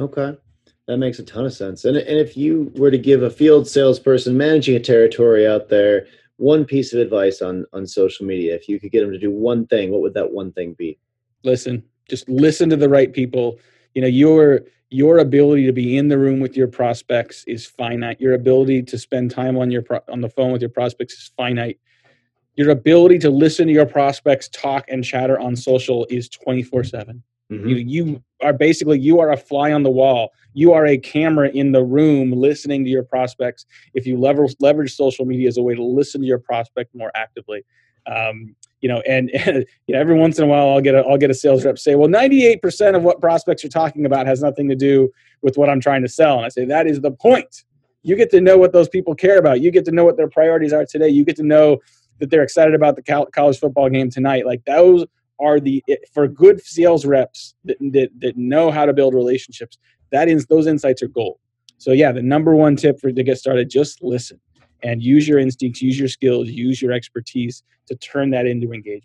okay. 0.00 0.36
That 0.86 0.96
makes 0.96 1.18
a 1.20 1.22
ton 1.22 1.46
of 1.46 1.52
sense. 1.52 1.84
And, 1.84 1.96
and 1.96 2.18
if 2.18 2.36
you 2.36 2.72
were 2.74 2.90
to 2.90 2.98
give 2.98 3.22
a 3.22 3.30
field 3.30 3.68
salesperson 3.68 4.36
managing 4.36 4.74
a 4.74 4.80
territory 4.80 5.46
out 5.46 5.68
there 5.68 6.06
one 6.36 6.64
piece 6.64 6.94
of 6.94 7.00
advice 7.00 7.42
on 7.42 7.66
on 7.74 7.86
social 7.86 8.24
media 8.24 8.54
if 8.54 8.66
you 8.66 8.80
could 8.80 8.90
get 8.90 9.02
them 9.02 9.12
to 9.12 9.18
do 9.18 9.30
one 9.30 9.66
thing 9.66 9.90
what 9.90 10.00
would 10.00 10.14
that 10.14 10.32
one 10.32 10.50
thing 10.52 10.72
be? 10.72 10.98
Listen 11.44 11.84
just 12.10 12.28
listen 12.28 12.68
to 12.68 12.76
the 12.76 12.88
right 12.88 13.12
people. 13.12 13.58
You 13.94 14.02
know 14.02 14.08
your 14.08 14.62
your 14.90 15.18
ability 15.18 15.64
to 15.66 15.72
be 15.72 15.96
in 15.96 16.08
the 16.08 16.18
room 16.18 16.40
with 16.40 16.56
your 16.56 16.66
prospects 16.66 17.44
is 17.46 17.64
finite. 17.64 18.20
Your 18.20 18.34
ability 18.34 18.82
to 18.82 18.98
spend 18.98 19.30
time 19.30 19.56
on 19.56 19.70
your 19.70 19.84
on 20.08 20.20
the 20.20 20.28
phone 20.28 20.50
with 20.50 20.60
your 20.60 20.70
prospects 20.70 21.14
is 21.14 21.30
finite. 21.36 21.78
Your 22.56 22.70
ability 22.70 23.18
to 23.20 23.30
listen 23.30 23.68
to 23.68 23.72
your 23.72 23.86
prospects 23.86 24.48
talk 24.48 24.84
and 24.88 25.04
chatter 25.04 25.38
on 25.38 25.54
social 25.54 26.06
is 26.10 26.28
24 26.28 26.84
7 26.84 27.22
mm-hmm. 27.50 27.68
you, 27.68 27.76
you 27.76 28.22
are 28.42 28.52
basically 28.52 28.98
you 28.98 29.20
are 29.20 29.32
a 29.32 29.36
fly 29.36 29.72
on 29.72 29.82
the 29.82 29.90
wall. 29.90 30.30
You 30.54 30.72
are 30.72 30.86
a 30.86 30.96
camera 30.96 31.48
in 31.50 31.72
the 31.72 31.82
room 31.82 32.32
listening 32.32 32.84
to 32.84 32.90
your 32.90 33.02
prospects. 33.02 33.66
If 33.94 34.06
you 34.06 34.18
leverage, 34.18 34.54
leverage 34.60 34.94
social 34.94 35.24
media 35.24 35.48
as 35.48 35.56
a 35.56 35.62
way 35.62 35.74
to 35.74 35.84
listen 35.84 36.20
to 36.22 36.26
your 36.26 36.38
prospect 36.38 36.94
more 36.94 37.10
actively. 37.14 37.64
Um, 38.10 38.56
you 38.80 38.88
know 38.88 39.00
and, 39.06 39.30
and, 39.30 39.58
you 39.86 39.94
know 39.94 40.00
every 40.00 40.14
once 40.14 40.38
in 40.38 40.44
a 40.44 40.46
while 40.46 40.68
i'll 40.70 40.80
get 40.80 40.94
a 40.94 41.00
i'll 41.00 41.18
get 41.18 41.30
a 41.30 41.34
sales 41.34 41.64
rep 41.64 41.78
say 41.78 41.94
well 41.94 42.08
98% 42.08 42.96
of 42.96 43.02
what 43.02 43.20
prospects 43.20 43.62
you're 43.62 43.70
talking 43.70 44.06
about 44.06 44.26
has 44.26 44.42
nothing 44.42 44.68
to 44.68 44.74
do 44.74 45.10
with 45.42 45.56
what 45.56 45.68
i'm 45.68 45.80
trying 45.80 46.02
to 46.02 46.08
sell. 46.08 46.36
And 46.36 46.46
i 46.46 46.48
say 46.48 46.64
that 46.64 46.86
is 46.86 47.00
the 47.00 47.10
point. 47.10 47.64
You 48.02 48.16
get 48.16 48.30
to 48.30 48.40
know 48.40 48.56
what 48.56 48.72
those 48.72 48.88
people 48.88 49.14
care 49.14 49.36
about. 49.36 49.60
You 49.60 49.70
get 49.70 49.84
to 49.84 49.92
know 49.92 50.06
what 50.06 50.16
their 50.16 50.28
priorities 50.28 50.72
are 50.72 50.86
today. 50.86 51.08
You 51.08 51.22
get 51.22 51.36
to 51.36 51.42
know 51.42 51.78
that 52.18 52.30
they're 52.30 52.42
excited 52.42 52.74
about 52.74 52.96
the 52.96 53.26
college 53.32 53.58
football 53.58 53.90
game 53.90 54.08
tonight. 54.08 54.46
Like 54.46 54.64
those 54.64 55.04
are 55.40 55.60
the 55.60 55.82
for 56.12 56.28
good 56.28 56.60
sales 56.62 57.04
reps 57.04 57.54
that, 57.64 57.76
that, 57.92 58.10
that 58.18 58.36
know 58.36 58.70
how 58.70 58.86
to 58.86 58.92
build 58.92 59.14
relationships 59.14 59.78
that 60.10 60.28
is 60.28 60.46
those 60.46 60.66
insights 60.66 61.02
are 61.02 61.08
gold 61.08 61.38
so 61.78 61.92
yeah 61.92 62.12
the 62.12 62.22
number 62.22 62.54
one 62.54 62.76
tip 62.76 63.00
for 63.00 63.10
to 63.12 63.22
get 63.22 63.38
started 63.38 63.68
just 63.70 64.02
listen 64.02 64.40
and 64.82 65.02
use 65.02 65.26
your 65.26 65.38
instincts 65.38 65.82
use 65.82 65.98
your 65.98 66.08
skills 66.08 66.48
use 66.48 66.80
your 66.80 66.92
expertise 66.92 67.62
to 67.86 67.94
turn 67.96 68.30
that 68.30 68.46
into 68.46 68.72
engagement 68.72 69.04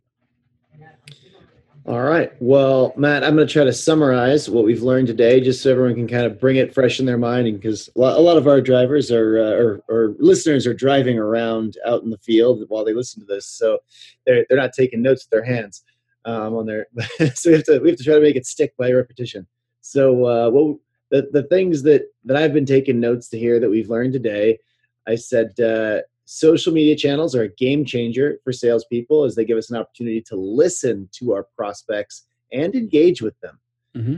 all 1.88 2.02
right. 2.02 2.32
Well, 2.40 2.94
Matt, 2.98 3.24
I'm 3.24 3.36
going 3.36 3.48
to 3.48 3.54
try 3.54 3.64
to 3.64 3.72
summarize 3.72 4.50
what 4.50 4.66
we've 4.66 4.82
learned 4.82 5.06
today, 5.06 5.40
just 5.40 5.62
so 5.62 5.70
everyone 5.70 5.94
can 5.94 6.08
kind 6.08 6.26
of 6.26 6.40
bring 6.40 6.56
it 6.56 6.74
fresh 6.74 7.00
in 7.00 7.06
their 7.06 7.20
mind. 7.20 7.48
And 7.48 7.60
because 7.60 7.92
a 7.96 8.00
lot 8.00 8.38
of 8.38 8.48
our 8.48 8.60
drivers 8.60 9.12
are, 9.12 9.38
uh, 9.38 9.52
or, 9.52 9.82
or, 9.88 10.16
listeners 10.18 10.66
are 10.66 10.74
driving 10.74 11.20
around 11.20 11.78
out 11.86 12.02
in 12.02 12.10
the 12.10 12.18
field 12.18 12.64
while 12.70 12.84
they 12.84 12.96
listen 12.96 13.20
to 13.20 13.28
this, 13.28 13.48
so 13.48 13.78
they're 14.26 14.48
they're 14.50 14.58
not 14.58 14.74
taking 14.74 15.04
notes 15.04 15.26
with 15.26 15.30
their 15.30 15.44
hands 15.44 15.84
um, 16.26 16.56
on 16.56 16.66
there. 16.66 16.88
so 17.34 17.50
we 17.50 17.56
have 17.56 17.64
to 17.66 17.80
we 17.80 17.90
have 17.90 17.98
to 17.98 18.04
try 18.04 18.16
to 18.16 18.22
make 18.22 18.36
it 18.36 18.46
stick 18.46 18.76
by 18.78 18.92
repetition. 18.92 19.48
So, 19.82 20.26
uh, 20.26 20.50
what 20.50 20.78
the 21.12 21.30
the 21.32 21.44
things 21.44 21.84
that 21.84 22.08
that 22.26 22.38
I've 22.38 22.54
been 22.54 22.66
taking 22.66 23.00
notes 23.00 23.30
to 23.30 23.40
hear 23.40 23.60
that 23.60 23.70
we've 23.70 23.90
learned 23.90 24.14
today, 24.14 24.60
I 25.08 25.16
said. 25.16 25.60
Uh, 25.60 26.02
social 26.26 26.74
media 26.74 26.96
channels 26.96 27.36
are 27.36 27.44
a 27.44 27.50
game 27.50 27.86
changer 27.86 28.40
for 28.44 28.52
salespeople 28.52 29.24
as 29.24 29.36
they 29.36 29.46
give 29.46 29.60
us 29.60 29.70
an 29.70 29.78
opportunity 29.78 30.20
to 30.20 30.36
listen 30.36 31.08
to 31.12 31.34
our 31.34 31.44
prospects 31.56 32.26
and 32.52 32.76
engage 32.76 33.22
with 33.22 33.40
them. 33.42 33.60
Mm-hmm. 33.96 34.18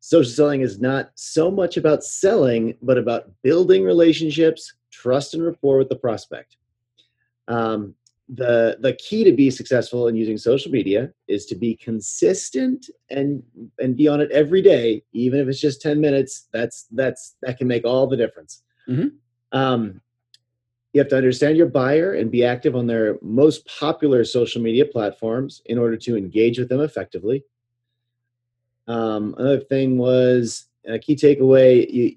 Social 0.00 0.32
selling 0.32 0.62
is 0.62 0.80
not 0.80 1.10
so 1.14 1.50
much 1.50 1.76
about 1.76 2.04
selling, 2.04 2.76
but 2.82 2.98
about 2.98 3.30
building 3.42 3.84
relationships, 3.84 4.72
trust, 4.90 5.34
and 5.34 5.44
rapport 5.44 5.78
with 5.78 5.88
the 5.88 5.96
prospect. 5.96 6.56
Um, 7.48 7.94
the 8.34 8.78
the 8.80 8.94
key 8.94 9.24
to 9.24 9.32
be 9.32 9.50
successful 9.50 10.08
in 10.08 10.16
using 10.16 10.38
social 10.38 10.72
media 10.72 11.12
is 11.28 11.44
to 11.46 11.54
be 11.54 11.76
consistent 11.76 12.88
and 13.10 13.42
and 13.78 13.96
be 13.96 14.08
on 14.08 14.20
it 14.20 14.30
every 14.30 14.62
day, 14.62 15.02
even 15.12 15.38
if 15.38 15.48
it's 15.48 15.60
just 15.60 15.82
ten 15.82 16.00
minutes. 16.00 16.48
That's 16.52 16.86
that's 16.92 17.36
that 17.42 17.58
can 17.58 17.68
make 17.68 17.84
all 17.84 18.06
the 18.06 18.16
difference. 18.16 18.62
Mm-hmm. 18.88 19.58
Um, 19.58 20.00
you 20.94 21.00
have 21.00 21.08
to 21.08 21.16
understand 21.16 21.56
your 21.56 21.68
buyer 21.68 22.14
and 22.14 22.30
be 22.30 22.44
active 22.44 22.74
on 22.74 22.86
their 22.86 23.18
most 23.20 23.66
popular 23.66 24.24
social 24.24 24.62
media 24.62 24.86
platforms 24.86 25.62
in 25.66 25.78
order 25.78 25.96
to 25.98 26.16
engage 26.16 26.58
with 26.58 26.68
them 26.68 26.80
effectively. 26.80 27.44
Um, 28.88 29.34
another 29.38 29.60
thing 29.60 29.98
was 29.98 30.66
a 30.86 30.98
key 30.98 31.16
takeaway 31.16 31.90
you, 31.90 32.16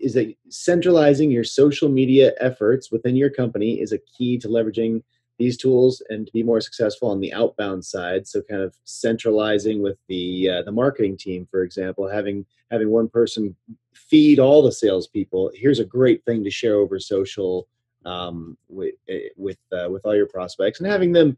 is 0.00 0.14
that 0.14 0.32
centralizing 0.48 1.30
your 1.30 1.44
social 1.44 1.88
media 1.88 2.32
efforts 2.40 2.92
within 2.92 3.16
your 3.16 3.30
company 3.30 3.80
is 3.80 3.92
a 3.92 3.98
key 3.98 4.38
to 4.38 4.48
leveraging 4.48 5.02
these 5.38 5.56
tools 5.56 6.02
and 6.08 6.26
to 6.26 6.32
be 6.32 6.42
more 6.42 6.60
successful 6.60 7.10
on 7.10 7.20
the 7.20 7.32
outbound 7.32 7.84
side. 7.84 8.26
So, 8.26 8.42
kind 8.42 8.62
of 8.62 8.74
centralizing 8.84 9.82
with 9.82 9.98
the 10.08 10.50
uh, 10.50 10.62
the 10.62 10.72
marketing 10.72 11.16
team, 11.16 11.46
for 11.50 11.62
example, 11.62 12.08
having 12.08 12.46
having 12.70 12.90
one 12.90 13.08
person 13.08 13.54
feed 13.94 14.38
all 14.38 14.62
the 14.62 14.72
salespeople. 14.72 15.50
Here's 15.54 15.80
a 15.80 15.84
great 15.84 16.24
thing 16.24 16.44
to 16.44 16.50
share 16.50 16.76
over 16.76 16.98
social 16.98 17.68
um, 18.04 18.56
with 18.68 18.94
eh, 19.08 19.28
with 19.36 19.58
uh, 19.72 19.88
with 19.90 20.04
all 20.06 20.14
your 20.14 20.26
prospects 20.26 20.80
and 20.80 20.90
having 20.90 21.12
them 21.12 21.36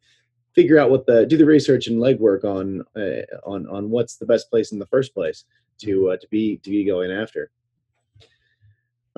figure 0.54 0.78
out 0.78 0.90
what 0.90 1.06
the 1.06 1.26
do 1.26 1.36
the 1.36 1.44
research 1.44 1.86
and 1.86 2.00
legwork 2.00 2.44
on 2.44 2.84
uh, 2.96 3.22
on 3.48 3.66
on 3.68 3.90
what's 3.90 4.16
the 4.16 4.26
best 4.26 4.50
place 4.50 4.72
in 4.72 4.78
the 4.78 4.86
first 4.86 5.14
place 5.14 5.44
to 5.78 6.10
uh, 6.10 6.16
to 6.16 6.26
be 6.28 6.58
to 6.58 6.70
be 6.70 6.84
going 6.84 7.10
after. 7.10 7.50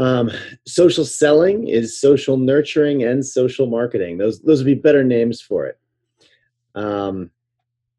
Um, 0.01 0.31
social 0.67 1.05
selling 1.05 1.69
is 1.69 2.01
social 2.01 2.39
nurturing 2.39 3.05
and 3.05 3.25
social 3.25 3.67
marketing. 3.67 4.17
Those 4.17 4.41
those 4.41 4.61
would 4.61 4.67
be 4.67 4.75
better 4.75 5.05
names 5.05 5.43
for 5.43 5.67
it. 5.67 5.79
Um, 6.75 7.31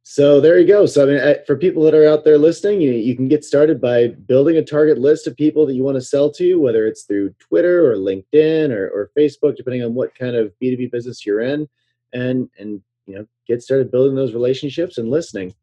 so 0.02 0.42
there 0.42 0.58
you 0.58 0.68
go. 0.68 0.88
So 0.88 1.04
I 1.04 1.06
mean, 1.06 1.36
for 1.46 1.56
people 1.56 1.84
that 1.84 1.94
are 1.94 2.10
out 2.10 2.24
there 2.24 2.40
listening, 2.40 2.82
you, 2.82 2.92
you 2.92 3.16
can 3.16 3.28
get 3.28 3.46
started 3.46 3.80
by 3.80 4.08
building 4.08 4.58
a 4.58 4.64
target 4.64 4.98
list 4.98 5.28
of 5.28 5.38
people 5.38 5.68
that 5.68 5.76
you 5.76 5.84
want 5.84 5.96
to 5.96 6.02
sell 6.02 6.32
to, 6.32 6.56
whether 6.56 6.88
it's 6.88 7.04
through 7.04 7.36
Twitter 7.38 7.92
or 7.92 7.98
LinkedIn 7.98 8.72
or, 8.72 8.90
or 8.90 9.12
Facebook, 9.16 9.56
depending 9.56 9.84
on 9.84 9.94
what 9.94 10.16
kind 10.16 10.36
of 10.36 10.52
B2B 10.60 10.90
business 10.92 11.24
you're 11.24 11.42
in, 11.42 11.70
and 12.14 12.50
and 12.58 12.82
you 13.06 13.14
know 13.14 13.28
get 13.48 13.62
started 13.62 13.92
building 13.92 14.16
those 14.16 14.34
relationships 14.34 14.98
and 14.98 15.08
listening. 15.08 15.54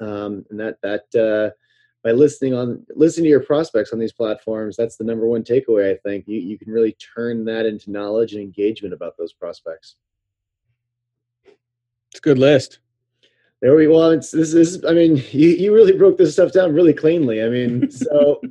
Um, 0.00 0.46
and 0.48 0.58
that 0.58 0.78
that 0.82 1.14
uh, 1.14 1.54
by 2.04 2.12
listening 2.12 2.52
on 2.52 2.84
listening 2.94 3.24
to 3.24 3.30
your 3.30 3.40
prospects 3.40 3.92
on 3.92 3.98
these 3.98 4.12
platforms, 4.12 4.76
that's 4.76 4.96
the 4.96 5.04
number 5.04 5.26
one 5.26 5.42
takeaway. 5.42 5.90
I 5.90 5.96
think 5.96 6.28
you 6.28 6.38
you 6.38 6.58
can 6.58 6.70
really 6.70 6.92
turn 6.92 7.46
that 7.46 7.64
into 7.64 7.90
knowledge 7.90 8.34
and 8.34 8.42
engagement 8.42 8.92
about 8.92 9.16
those 9.16 9.32
prospects. 9.32 9.96
It's 12.10 12.18
a 12.18 12.20
good 12.20 12.38
list. 12.38 12.80
There 13.62 13.74
we 13.74 13.86
well. 13.86 14.10
It's 14.10 14.30
this 14.30 14.52
is. 14.52 14.84
I 14.84 14.92
mean, 14.92 15.16
you, 15.32 15.48
you 15.48 15.74
really 15.74 15.96
broke 15.96 16.18
this 16.18 16.34
stuff 16.34 16.52
down 16.52 16.74
really 16.74 16.92
cleanly. 16.92 17.42
I 17.42 17.48
mean, 17.48 17.90
so 17.90 18.42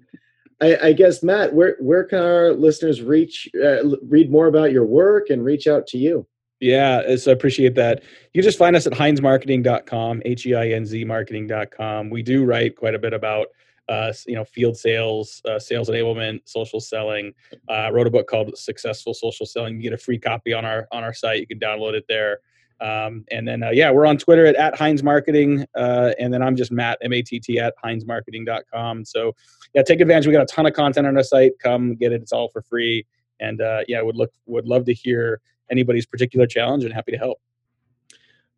I, 0.60 0.88
I, 0.88 0.94
guess 0.94 1.22
Matt, 1.22 1.54
where 1.54 1.78
where 1.80 2.04
can 2.04 2.20
our 2.20 2.54
listeners 2.54 3.04
reach, 3.04 3.48
uh, 3.64 3.88
read 4.02 4.32
more 4.32 4.48
about 4.48 4.72
your 4.72 4.86
work, 4.86 5.30
and 5.30 5.46
reach 5.46 5.68
out 5.68 5.86
to 5.88 6.00
you? 6.00 6.26
Yeah, 6.64 7.18
so 7.18 7.32
I 7.32 7.34
appreciate 7.34 7.76
that. 7.76 8.04
You 8.34 8.42
just 8.42 8.58
find 8.58 8.74
us 8.74 8.88
at 8.88 8.94
heinzmarketing.com, 8.94 10.22
H 10.24 10.46
E 10.46 10.56
I 10.56 10.70
N 10.70 10.86
Z 10.86 11.04
marketing.com. 11.04 12.10
We 12.10 12.24
do 12.24 12.46
write 12.46 12.78
quite 12.78 12.96
a 12.96 13.00
bit 13.00 13.12
about 13.12 13.48
uh, 13.90 14.14
you 14.26 14.36
know, 14.36 14.46
field 14.46 14.78
sales, 14.78 15.42
uh, 15.44 15.60
sales 15.60 15.90
enablement, 15.90 16.40
social 16.46 16.80
selling. 16.80 17.34
Uh, 17.68 17.90
wrote 17.92 18.08
a 18.08 18.10
book 18.10 18.28
called 18.28 18.58
Successful 18.58 19.14
Social 19.14 19.46
Selling. 19.46 19.76
You 19.76 19.82
get 19.82 19.92
a 19.92 19.98
free 19.98 20.18
copy 20.18 20.54
on 20.54 20.64
our 20.64 20.88
on 20.94 21.04
our 21.04 21.14
site. 21.14 21.42
You 21.42 21.48
can 21.48 21.60
download 21.60 21.96
it 21.96 22.06
there. 22.08 22.40
Um, 22.80 23.26
and 23.30 23.46
then, 23.46 23.62
uh, 23.62 23.72
yeah, 23.72 23.92
we're 23.92 24.06
on 24.06 24.18
Twitter 24.18 24.46
at, 24.46 24.56
at 24.56 24.78
Heinz 24.78 25.04
Marketing. 25.04 25.66
Uh, 25.76 26.14
and 26.18 26.34
then 26.34 26.42
I'm 26.42 26.56
just 26.56 26.72
Matt, 26.72 26.98
M 27.02 27.12
A 27.12 27.22
T 27.22 27.42
T, 27.42 27.60
at 27.60 27.74
HeinzMarketing.com. 27.84 29.04
So, 29.04 29.36
yeah, 29.74 29.84
take 29.84 30.00
advantage. 30.00 30.28
We 30.28 30.34
got 30.34 30.44
a 30.44 30.46
ton 30.46 30.66
of 30.66 30.72
content 30.72 31.08
on 31.08 31.18
our 31.18 31.24
site. 31.24 31.60
Come 31.60 31.96
get 31.96 32.14
it. 32.14 32.22
It's 32.22 32.32
all 32.32 32.48
for 32.48 32.62
free. 32.62 33.06
And 33.42 33.60
uh, 33.60 33.82
yeah, 33.90 34.00
I 34.00 34.02
would 34.02 34.16
look 34.16 34.32
would 34.46 34.66
love 34.66 34.86
to 34.86 34.94
hear 34.94 35.42
anybody's 35.74 36.06
particular 36.06 36.48
challenge 36.48 36.84
and 36.86 36.94
happy 36.94 37.12
to 37.12 37.18
help. 37.18 37.42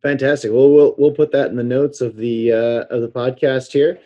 Fantastic. 0.02 0.52
Well, 0.52 0.70
we'll 0.70 0.94
we'll 0.98 1.12
put 1.12 1.32
that 1.32 1.50
in 1.50 1.56
the 1.56 1.64
notes 1.64 2.00
of 2.00 2.16
the 2.16 2.52
uh, 2.52 2.84
of 2.94 3.00
the 3.02 3.08
podcast 3.08 3.72
here. 3.72 3.98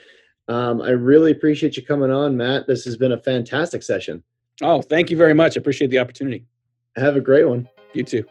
Um, 0.48 0.80
I 0.80 0.90
really 0.90 1.32
appreciate 1.32 1.76
you 1.76 1.84
coming 1.84 2.10
on, 2.10 2.36
Matt. 2.36 2.66
This 2.66 2.84
has 2.84 2.96
been 2.96 3.12
a 3.12 3.18
fantastic 3.18 3.82
session. 3.82 4.22
Oh, 4.62 4.80
thank 4.82 5.10
you 5.10 5.16
very 5.16 5.34
much. 5.34 5.56
I 5.56 5.60
appreciate 5.60 5.90
the 5.90 5.98
opportunity. 5.98 6.46
Have 6.96 7.16
a 7.16 7.20
great 7.20 7.46
one. 7.46 7.68
You 7.92 8.04
too. 8.04 8.24